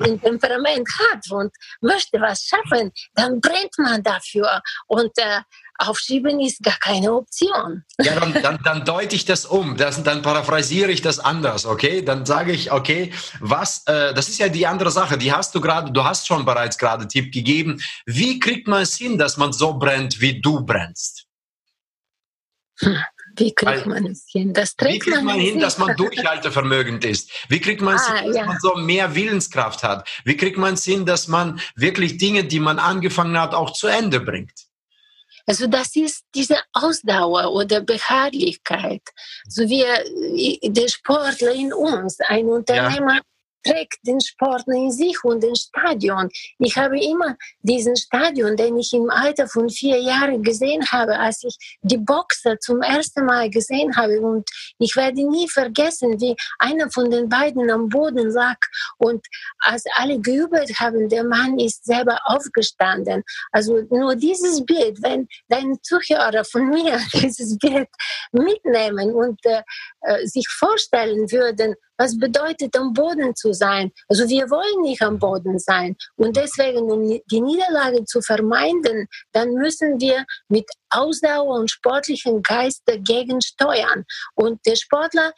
ein 0.05 0.21
Temperament 0.21 0.89
hat 0.99 1.31
und 1.31 1.53
möchte 1.81 2.21
was 2.21 2.43
schaffen, 2.43 2.93
dann 3.15 3.41
brennt 3.41 3.79
man 3.79 4.03
dafür. 4.03 4.61
Und 4.87 5.17
äh, 5.19 5.41
Aufschieben 5.79 6.39
ist 6.41 6.63
gar 6.63 6.79
keine 6.79 7.13
Option. 7.13 7.83
Ja, 7.99 8.19
dann, 8.19 8.35
dann, 8.43 8.59
dann 8.63 8.85
deute 8.85 9.17
ich 9.17 9.25
das 9.25 9.47
um. 9.47 9.77
Das, 9.77 10.03
dann 10.03 10.23
paraphrasiere 10.23 10.93
ich 10.93 11.03
das 11.03 11.19
anders, 11.19 11.67
okay? 11.67 12.03
Dann 12.03 12.27
sage 12.27 12.53
ich, 12.53 12.71
okay, 12.71 13.13
was, 13.41 13.85
äh, 13.87 14.15
das 14.15 14.29
ist 14.29 14.39
ja 14.39 14.49
die 14.49 14.67
andere 14.67 14.91
Sache, 14.91 15.19
die 15.19 15.33
hast 15.33 15.55
du 15.55 15.61
gerade, 15.61 15.91
du 15.91 16.05
hast 16.05 16.27
schon 16.27 16.45
bereits 16.45 16.79
gerade 16.79 17.09
Tipp 17.09 17.33
gegeben. 17.33 17.81
Wie 18.07 18.39
kriegt 18.39 18.69
man 18.69 18.83
es 18.83 18.97
hin, 18.97 19.19
dass 19.19 19.37
man 19.37 19.52
so 19.53 19.75
brennt, 19.75 20.21
wie 20.21 20.41
du 20.41 20.65
brennst? 20.65 21.27
Hm. 22.81 22.99
Wie 23.37 23.55
kriegt 23.55 23.87
man 23.87 24.07
es 24.07 24.27
hin? 24.29 24.53
Das 24.53 24.75
wie 24.79 24.99
kriegt 24.99 25.17
man, 25.17 25.25
man 25.25 25.41
hin, 25.41 25.59
dass 25.59 25.79
man 25.79 25.97
durchhaltevermögend 25.97 27.05
ist? 27.05 27.31
Wie 27.49 27.61
kriegt 27.61 27.81
man 27.81 27.97
es 27.97 28.03
ah, 28.03 28.17
hin, 28.17 28.27
dass 28.27 28.37
ja. 28.37 28.45
man 28.45 28.59
so 28.61 28.75
mehr 28.75 29.15
Willenskraft 29.15 29.83
hat? 29.83 30.09
Wie 30.25 30.37
kriegt 30.37 30.59
man 30.59 30.75
es 30.75 30.85
hin, 30.85 31.07
dass 31.07 31.29
man 31.29 31.61
wirklich 31.75 32.19
Dinge, 32.19 32.45
die 32.45 32.61
man 32.61 32.79
angefangen 32.79 33.39
hat, 33.41 33.55
auch 33.55 33.73
zu 33.73 33.87
Ende 33.87 34.21
bringt? 34.21 34.53
Also 35.47 35.67
das 35.67 35.97
ist 35.97 36.25
diese 36.35 36.59
Ausdauer 36.73 37.53
oder 37.53 37.81
Beharrlichkeit. 37.81 39.03
So 39.49 39.63
wie 39.63 40.61
der 40.63 40.89
Sportler 40.89 41.53
in 41.53 41.73
uns, 41.73 42.19
ein 42.21 42.47
Unternehmer, 42.47 43.15
ja 43.15 43.21
trägt 43.65 43.99
den 44.07 44.21
Sport 44.21 44.65
in 44.67 44.91
sich 44.91 45.23
und 45.25 45.43
den 45.43 45.57
Stadion. 45.57 46.29
Ich 46.59 46.77
habe 46.77 46.99
immer 46.99 47.37
diesen 47.63 47.97
Stadion, 47.97 48.57
den 48.57 48.77
ich 48.77 48.93
im 48.93 49.11
Alter 49.11 49.49
von 49.49 49.69
vier 49.69 50.01
Jahren 50.01 50.43
gesehen 50.43 50.85
habe, 50.91 51.19
als 51.19 51.43
ich 51.45 51.57
die 51.83 51.99
Boxer 51.99 52.59
zum 52.59 52.83
ersten 52.83 53.25
Mal 53.25 53.51
gesehen 53.51 53.97
habe. 53.97 54.21
Und 54.21 54.49
ich 54.79 54.95
werde 54.97 55.29
nie 55.29 55.49
vergessen, 55.49 56.21
wie 56.21 56.37
einer 56.59 56.91
von 56.91 57.11
den 57.11 57.29
beiden 57.29 57.71
am 57.71 57.89
Boden 57.89 58.31
lag. 58.31 58.59
Und 58.99 59.25
als 59.61 59.85
alle 59.97 60.21
geübt 60.21 60.53
haben, 60.81 61.09
der 61.09 61.25
Mann 61.25 61.59
ist 61.59 61.85
selber 61.85 62.19
aufgestanden. 62.25 63.23
Also 63.53 63.83
nur 63.91 64.17
dieses 64.17 64.65
Bild, 64.65 65.03
wenn 65.03 65.29
deine 65.49 65.81
Zuhörer 65.83 66.45
von 66.45 66.69
mir 66.69 67.01
dieses 67.15 67.59
Bild 67.59 67.89
mitnehmen 68.33 69.15
und 69.15 69.39
äh, 69.45 69.63
äh 70.03 70.27
sich 70.27 70.47
vorstellen 70.49 71.31
würden, 71.31 71.75
was 71.97 72.19
bedeutet 72.19 72.77
am 72.77 72.93
Boden 72.93 73.35
zu 73.37 73.53
sein. 73.53 73.93
Also 74.09 74.29
wir 74.29 74.51
wollen 74.51 74.83
nicht 74.83 75.03
am 75.03 75.19
Boden 75.19 75.59
sein. 75.59 75.97
Und 76.17 76.37
deswegen, 76.37 76.91
um 76.91 77.21
die 77.31 77.41
Niederlage 77.41 78.05
zu 78.05 78.21
vermeiden, 78.21 79.07
dann 79.33 79.55
müssen 79.55 80.01
wir 80.01 80.25
mit 80.49 80.69
Ausdauer 80.91 81.61
und 81.61 81.71
sportlichem 81.71 82.43
Geist 82.43 82.83
dagegen 82.87 83.41
steuern. 83.41 84.05
Und 84.35 84.61
der 84.67 84.77
Sportler 84.77 85.33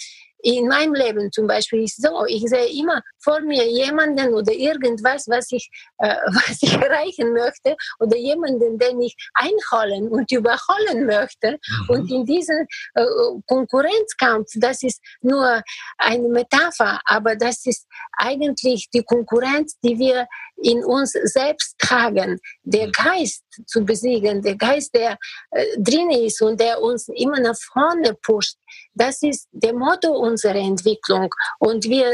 in 0.44 0.68
meinem 0.68 0.94
Leben 0.94 1.32
zum 1.32 1.46
Beispiel 1.46 1.84
ist 1.84 2.02
so, 2.02 2.26
ich 2.26 2.42
sehe 2.46 2.68
immer 2.78 3.02
vor 3.18 3.40
mir 3.40 3.66
jemanden 3.66 4.34
oder 4.34 4.52
irgendwas, 4.52 5.26
was 5.26 5.50
ich, 5.52 5.70
äh, 5.98 6.14
was 6.26 6.62
ich 6.62 6.74
erreichen 6.74 7.32
möchte 7.32 7.76
oder 7.98 8.16
jemanden, 8.16 8.78
den 8.78 9.00
ich 9.00 9.16
einholen 9.34 10.08
und 10.08 10.30
überholen 10.30 11.06
möchte. 11.06 11.52
Mhm. 11.52 11.88
Und 11.88 12.10
in 12.10 12.24
diesem 12.26 12.66
äh, 12.94 13.04
Konkurrenzkampf, 13.46 14.50
das 14.56 14.82
ist 14.82 15.00
nur 15.22 15.62
eine 15.96 16.28
Metapher, 16.28 17.00
aber 17.06 17.36
das 17.36 17.64
ist 17.64 17.86
eigentlich 18.12 18.88
die 18.92 19.02
Konkurrenz, 19.02 19.78
die 19.82 19.98
wir 19.98 20.26
in 20.56 20.84
uns 20.84 21.12
selbst 21.12 21.74
tragen, 21.78 22.38
der 22.62 22.90
Geist 22.90 23.44
zu 23.66 23.84
besiegen, 23.84 24.42
der 24.42 24.56
Geist, 24.56 24.94
der 24.94 25.18
äh, 25.50 25.64
drin 25.78 26.10
ist 26.10 26.40
und 26.42 26.60
der 26.60 26.80
uns 26.80 27.08
immer 27.08 27.40
nach 27.40 27.56
vorne 27.56 28.14
pusht. 28.22 28.56
Das 28.94 29.22
ist 29.22 29.48
der 29.52 29.74
Motto 29.74 30.12
unserer 30.34 30.56
Entwicklung. 30.56 31.28
Und 31.58 31.84
wir 31.84 32.10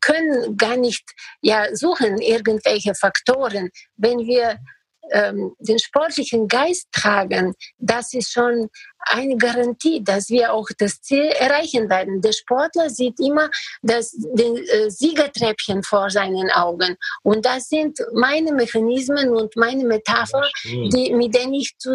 können 0.00 0.56
gar 0.56 0.76
nicht 0.76 1.04
ja, 1.40 1.74
suchen 1.74 2.18
irgendwelche 2.18 2.94
Faktoren. 2.94 3.70
Wenn 3.96 4.18
wir 4.20 4.58
ähm, 5.10 5.54
den 5.58 5.78
sportlichen 5.78 6.48
Geist 6.48 6.86
tragen, 6.92 7.54
das 7.78 8.12
ist 8.14 8.32
schon 8.32 8.68
eine 9.00 9.36
Garantie, 9.36 10.02
dass 10.02 10.28
wir 10.28 10.52
auch 10.52 10.68
das 10.78 11.00
Ziel 11.00 11.30
erreichen 11.38 11.88
werden. 11.88 12.20
Der 12.20 12.32
Sportler 12.32 12.90
sieht 12.90 13.18
immer 13.20 13.48
das 13.82 14.12
den, 14.12 14.56
äh, 14.56 14.90
Siegertreppchen 14.90 15.82
vor 15.82 16.10
seinen 16.10 16.50
Augen. 16.50 16.96
Und 17.22 17.46
das 17.46 17.68
sind 17.68 17.98
meine 18.12 18.52
Mechanismen 18.52 19.30
und 19.30 19.56
meine 19.56 19.84
Metapher, 19.84 20.46
die, 20.64 21.12
mit 21.14 21.34
denen 21.34 21.54
ich, 21.54 21.74
zu, 21.78 21.90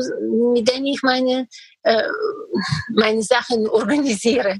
mit 0.53 0.69
denen 0.69 0.87
ich 0.87 1.01
meine, 1.03 1.47
äh, 1.83 2.03
meine 2.89 3.21
Sachen 3.21 3.67
organisiere. 3.79 4.59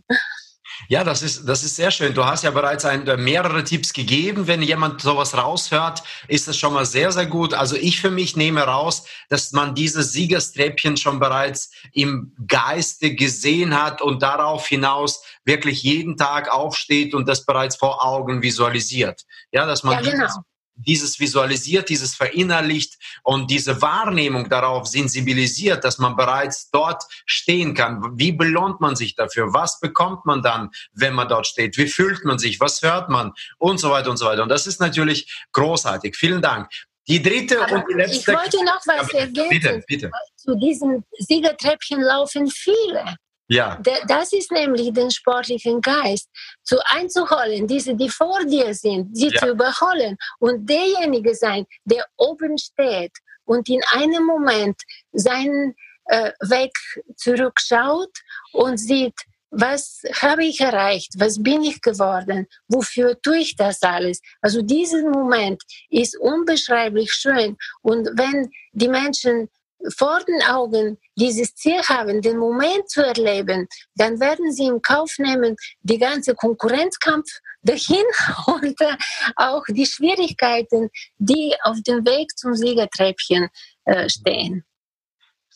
Ja, 0.88 1.04
das 1.04 1.22
ist, 1.22 1.48
das 1.48 1.64
ist 1.64 1.76
sehr 1.76 1.92
schön. 1.92 2.14
Du 2.14 2.26
hast 2.26 2.44
ja 2.44 2.52
bereits 2.52 2.86
ein, 2.86 3.08
äh, 3.08 3.18
mehrere 3.18 3.64
Tipps 3.64 3.94
gegeben. 3.94 4.48
Wenn 4.48 4.62
jemand 4.62 5.02
sowas 5.02 5.36
raushört, 5.36 6.04
ist 6.28 6.48
das 6.48 6.58
schon 6.58 6.74
mal 6.74 6.86
sehr, 6.86 7.12
sehr 7.12 7.26
gut. 7.26 7.54
Also 7.54 7.76
ich 7.76 8.02
für 8.02 8.12
mich 8.12 8.36
nehme 8.36 8.62
raus, 8.62 9.06
dass 9.30 9.52
man 9.52 9.76
dieses 9.76 10.12
Siegerstreppchen 10.12 10.98
schon 10.98 11.20
bereits 11.20 11.72
im 11.94 12.36
Geiste 12.48 13.16
gesehen 13.16 13.82
hat 13.82 14.02
und 14.02 14.22
darauf 14.22 14.68
hinaus 14.68 15.24
wirklich 15.46 15.84
jeden 15.84 16.18
Tag 16.18 16.50
aufsteht 16.50 17.14
und 17.14 17.28
das 17.28 17.46
bereits 17.46 17.76
vor 17.76 18.06
Augen 18.06 18.42
visualisiert. 18.42 19.24
Ja, 19.52 19.66
dass 19.66 19.84
man 19.84 20.04
ja, 20.04 20.12
genau 20.12 20.28
dieses 20.76 21.20
visualisiert, 21.20 21.90
dieses 21.90 22.16
verinnerlicht 22.16 22.96
und 23.24 23.50
diese 23.50 23.82
Wahrnehmung 23.82 24.50
darauf 24.50 24.88
sensibilisiert, 24.88 25.84
dass 25.84 25.98
man 26.00 26.16
bereits 26.16 26.70
dort 26.72 27.04
stehen 27.26 27.74
kann. 27.74 28.18
Wie 28.18 28.32
belohnt 28.32 28.82
man 28.82 28.96
sich 28.96 29.16
dafür? 29.16 29.54
Was 29.54 29.80
bekommt 29.80 30.26
man 30.26 30.42
dann, 30.42 30.70
wenn 30.94 31.14
man 31.14 31.28
dort 31.28 31.48
steht? 31.48 31.78
Wie 31.78 31.88
fühlt 31.88 32.26
man 32.26 32.40
sich? 32.40 32.60
Was 32.60 32.82
hört 32.82 33.10
man? 33.10 33.34
Und 33.58 33.80
so 33.80 33.92
weiter 33.92 34.10
und 34.10 34.18
so 34.18 34.26
weiter. 34.26 34.44
Und 34.44 34.50
das 34.50 34.68
ist 34.68 34.80
natürlich 34.80 35.32
großartig. 35.52 36.16
Vielen 36.16 36.42
Dank. 36.42 36.70
Die 37.08 37.22
dritte 37.22 37.62
Aber 37.62 37.76
und 37.76 37.86
die 37.90 37.96
letzte. 37.96 38.32
Ich 38.32 38.38
wollte 38.38 38.64
noch 38.64 38.82
was 38.86 39.10
ergänzen. 39.14 39.50
Bitte, 39.50 39.84
bitte. 39.88 40.12
Zu 40.38 40.56
diesem 40.56 41.04
Siegertreppchen 41.20 42.02
laufen 42.02 42.48
viele. 42.50 43.16
Ja. 43.48 43.80
Das 44.08 44.32
ist 44.34 44.52
nämlich 44.52 44.94
den 44.94 45.12
sportlichen 45.12 45.82
Geist 45.82 46.30
zu 46.64 46.78
einzuholen, 46.86 47.68
diese, 47.68 47.94
die 47.96 48.10
vor 48.10 48.44
dir 48.46 48.74
sind, 48.74 49.16
sie 49.16 49.30
ja. 49.30 49.40
zu 49.40 49.50
überholen 49.50 50.18
und 50.40 50.68
derjenige 50.70 51.36
sein, 51.36 51.66
der 51.84 52.06
oben 52.18 52.58
steht 52.58 53.12
und 53.46 53.68
in 53.68 53.82
einem 53.92 54.26
Moment 54.26 54.82
seinen 55.12 55.76
äh, 56.06 56.32
Weg 56.42 56.72
zurückschaut 57.18 58.12
und 58.54 58.78
sieht, 58.78 59.16
was 59.56 60.02
habe 60.22 60.46
ich 60.46 60.60
erreicht? 60.60 61.14
Was 61.18 61.42
bin 61.42 61.62
ich 61.64 61.80
geworden? 61.82 62.48
Wofür 62.68 63.22
tue 63.22 63.38
ich 63.38 63.56
das 63.56 63.82
alles? 63.84 64.20
Also 64.42 64.64
dieser 64.64 65.08
Moment 65.08 65.62
ist 65.90 66.18
unbeschreiblich 66.20 67.14
schön. 67.14 67.56
Und 67.84 68.10
wenn 68.16 68.50
die 68.72 68.88
Menschen 68.88 69.50
vor 69.98 70.20
den 70.28 70.42
Augen 70.44 70.98
dieses 71.16 71.56
Ziel 71.56 71.82
haben, 71.90 72.22
den 72.22 72.38
Moment 72.38 72.90
zu 72.90 73.06
erleben, 73.06 73.68
dann 73.96 74.20
werden 74.20 74.52
sie 74.52 74.66
im 74.66 74.82
Kauf 74.82 75.16
nehmen, 75.18 75.56
die 75.82 75.98
ganze 75.98 76.36
Konkurrenzkampf 76.36 77.30
dahin 77.64 78.06
und 78.48 78.80
äh, 78.82 78.96
auch 79.36 79.64
die 79.68 79.86
Schwierigkeiten, 79.86 80.90
die 81.18 81.54
auf 81.64 81.78
dem 81.86 82.06
Weg 82.06 82.38
zum 82.38 82.56
Siegertreppchen 82.56 83.50
äh, 83.86 84.10
stehen. 84.10 84.66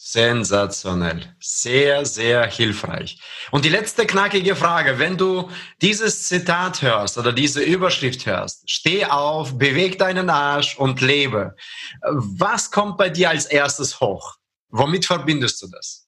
Sensationell. 0.09 1.35
Sehr, 1.41 2.05
sehr 2.05 2.45
hilfreich. 2.47 3.19
Und 3.51 3.65
die 3.65 3.69
letzte 3.69 4.07
knackige 4.07 4.55
Frage. 4.55 4.99
Wenn 4.99 5.17
du 5.17 5.49
dieses 5.81 6.29
Zitat 6.29 6.81
hörst 6.81 7.17
oder 7.17 7.33
diese 7.33 7.61
Überschrift 7.61 8.25
hörst, 8.25 8.69
steh 8.71 9.03
auf, 9.03 9.57
beweg 9.57 9.99
deinen 9.99 10.29
Arsch 10.29 10.79
und 10.79 11.01
lebe. 11.01 11.57
Was 12.01 12.71
kommt 12.71 12.97
bei 12.97 13.09
dir 13.09 13.31
als 13.31 13.47
erstes 13.47 13.99
hoch? 13.99 14.35
Womit 14.69 15.05
verbindest 15.05 15.61
du 15.61 15.67
das? 15.67 16.07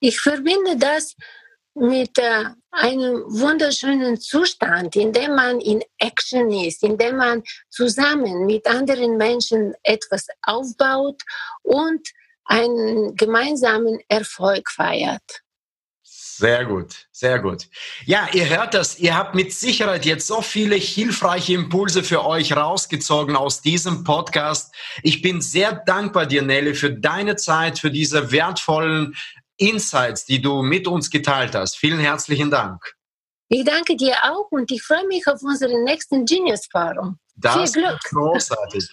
Ich 0.00 0.18
verbinde 0.18 0.76
das 0.76 1.14
mit 1.74 2.18
äh, 2.18 2.46
einem 2.72 3.22
wunderschönen 3.28 4.20
Zustand, 4.20 4.96
in 4.96 5.12
dem 5.12 5.36
man 5.36 5.60
in 5.60 5.84
Action 5.98 6.50
ist, 6.50 6.82
in 6.82 6.98
dem 6.98 7.18
man 7.18 7.44
zusammen 7.68 8.46
mit 8.46 8.66
anderen 8.66 9.16
Menschen 9.16 9.72
etwas 9.84 10.26
aufbaut 10.42 11.22
und 11.62 12.08
einen 12.44 13.16
gemeinsamen 13.16 13.98
Erfolg 14.08 14.70
feiert. 14.70 15.42
Sehr 16.02 16.64
gut, 16.64 17.06
sehr 17.12 17.38
gut. 17.38 17.68
Ja, 18.06 18.26
ihr 18.32 18.48
hört 18.48 18.72
das. 18.72 18.98
Ihr 18.98 19.14
habt 19.14 19.34
mit 19.34 19.52
Sicherheit 19.52 20.06
jetzt 20.06 20.26
so 20.26 20.40
viele 20.40 20.74
hilfreiche 20.76 21.52
Impulse 21.52 22.02
für 22.02 22.24
euch 22.24 22.56
rausgezogen 22.56 23.36
aus 23.36 23.60
diesem 23.60 24.04
Podcast. 24.04 24.74
Ich 25.02 25.20
bin 25.20 25.42
sehr 25.42 25.72
dankbar 25.72 26.24
dir, 26.24 26.40
Nelly, 26.40 26.74
für 26.74 26.90
deine 26.90 27.36
Zeit, 27.36 27.78
für 27.78 27.90
diese 27.90 28.32
wertvollen 28.32 29.14
Insights, 29.58 30.24
die 30.24 30.40
du 30.40 30.62
mit 30.62 30.88
uns 30.88 31.10
geteilt 31.10 31.54
hast. 31.54 31.76
Vielen 31.76 32.00
herzlichen 32.00 32.50
Dank. 32.50 32.94
Ich 33.50 33.64
danke 33.64 33.96
dir 33.96 34.14
auch 34.22 34.50
und 34.50 34.70
ich 34.70 34.82
freue 34.82 35.06
mich 35.08 35.26
auf 35.26 35.42
unseren 35.42 35.84
nächsten 35.84 36.24
Genius 36.24 36.68
Das 37.40 37.74
ist 37.74 37.78
großartig. 38.10 38.88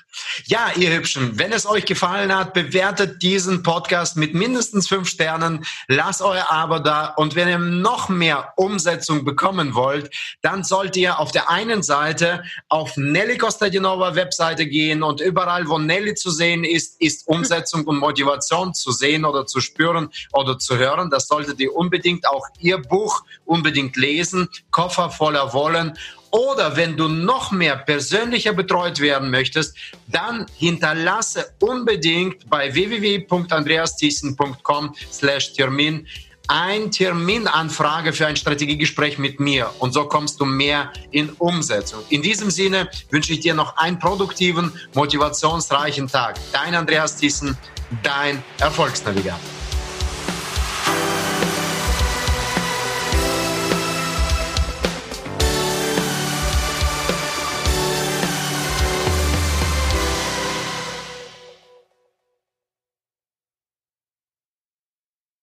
Ja, 0.45 0.71
ihr 0.75 0.95
Hübschen, 0.95 1.37
wenn 1.37 1.51
es 1.51 1.65
euch 1.65 1.85
gefallen 1.85 2.35
hat, 2.35 2.53
bewertet 2.53 3.21
diesen 3.21 3.61
Podcast 3.61 4.15
mit 4.15 4.33
mindestens 4.33 4.87
fünf 4.87 5.09
Sternen. 5.09 5.65
Lasst 5.87 6.21
euer 6.21 6.49
Abo 6.49 6.79
da. 6.79 7.13
Und 7.17 7.35
wenn 7.35 7.49
ihr 7.49 7.57
noch 7.57 8.09
mehr 8.09 8.53
Umsetzung 8.55 9.25
bekommen 9.25 9.75
wollt, 9.75 10.09
dann 10.41 10.63
sollt 10.63 10.95
ihr 10.95 11.19
auf 11.19 11.31
der 11.31 11.49
einen 11.49 11.83
Seite 11.83 12.43
auf 12.69 12.95
Nelly 12.95 13.37
Kostadinova 13.37 14.15
Webseite 14.15 14.65
gehen 14.65 15.03
und 15.03 15.19
überall, 15.19 15.67
wo 15.67 15.77
Nelly 15.77 16.15
zu 16.15 16.31
sehen 16.31 16.63
ist, 16.63 17.01
ist 17.01 17.27
Umsetzung 17.27 17.85
und 17.85 17.97
Motivation 17.97 18.73
zu 18.73 18.91
sehen 18.91 19.25
oder 19.25 19.45
zu 19.45 19.59
spüren 19.59 20.09
oder 20.33 20.57
zu 20.57 20.77
hören. 20.77 21.09
Das 21.09 21.27
solltet 21.27 21.59
ihr 21.59 21.75
unbedingt 21.75 22.27
auch 22.27 22.47
ihr 22.59 22.77
Buch 22.77 23.23
unbedingt 23.45 23.97
lesen. 23.97 24.47
Koffer 24.71 25.09
voller 25.09 25.53
Wollen 25.53 25.97
oder 26.31 26.75
wenn 26.75 26.97
du 26.97 27.07
noch 27.07 27.51
mehr 27.51 27.77
persönlicher 27.77 28.53
betreut 28.53 28.99
werden 28.99 29.29
möchtest, 29.29 29.77
dann 30.07 30.47
hinterlasse 30.55 31.53
unbedingt 31.59 32.49
bei 32.49 32.73
www.andreasthyssen.com 32.73 34.95
slash 35.11 35.53
Termin 35.53 36.07
ein 36.47 36.91
Terminanfrage 36.91 38.13
für 38.13 38.25
ein 38.25 38.37
Strategiegespräch 38.37 39.17
mit 39.17 39.39
mir 39.39 39.69
und 39.79 39.93
so 39.93 40.05
kommst 40.05 40.39
du 40.39 40.45
mehr 40.45 40.91
in 41.11 41.29
Umsetzung. 41.31 41.99
In 42.09 42.21
diesem 42.21 42.49
Sinne 42.49 42.89
wünsche 43.09 43.33
ich 43.33 43.41
dir 43.41 43.53
noch 43.53 43.75
einen 43.77 43.99
produktiven, 43.99 44.71
motivationsreichen 44.93 46.07
Tag. 46.07 46.39
Dein 46.53 46.73
Andreas 46.73 47.17
Thyssen, 47.17 47.57
dein 48.01 48.41
Erfolgsnavigator. 48.59 49.56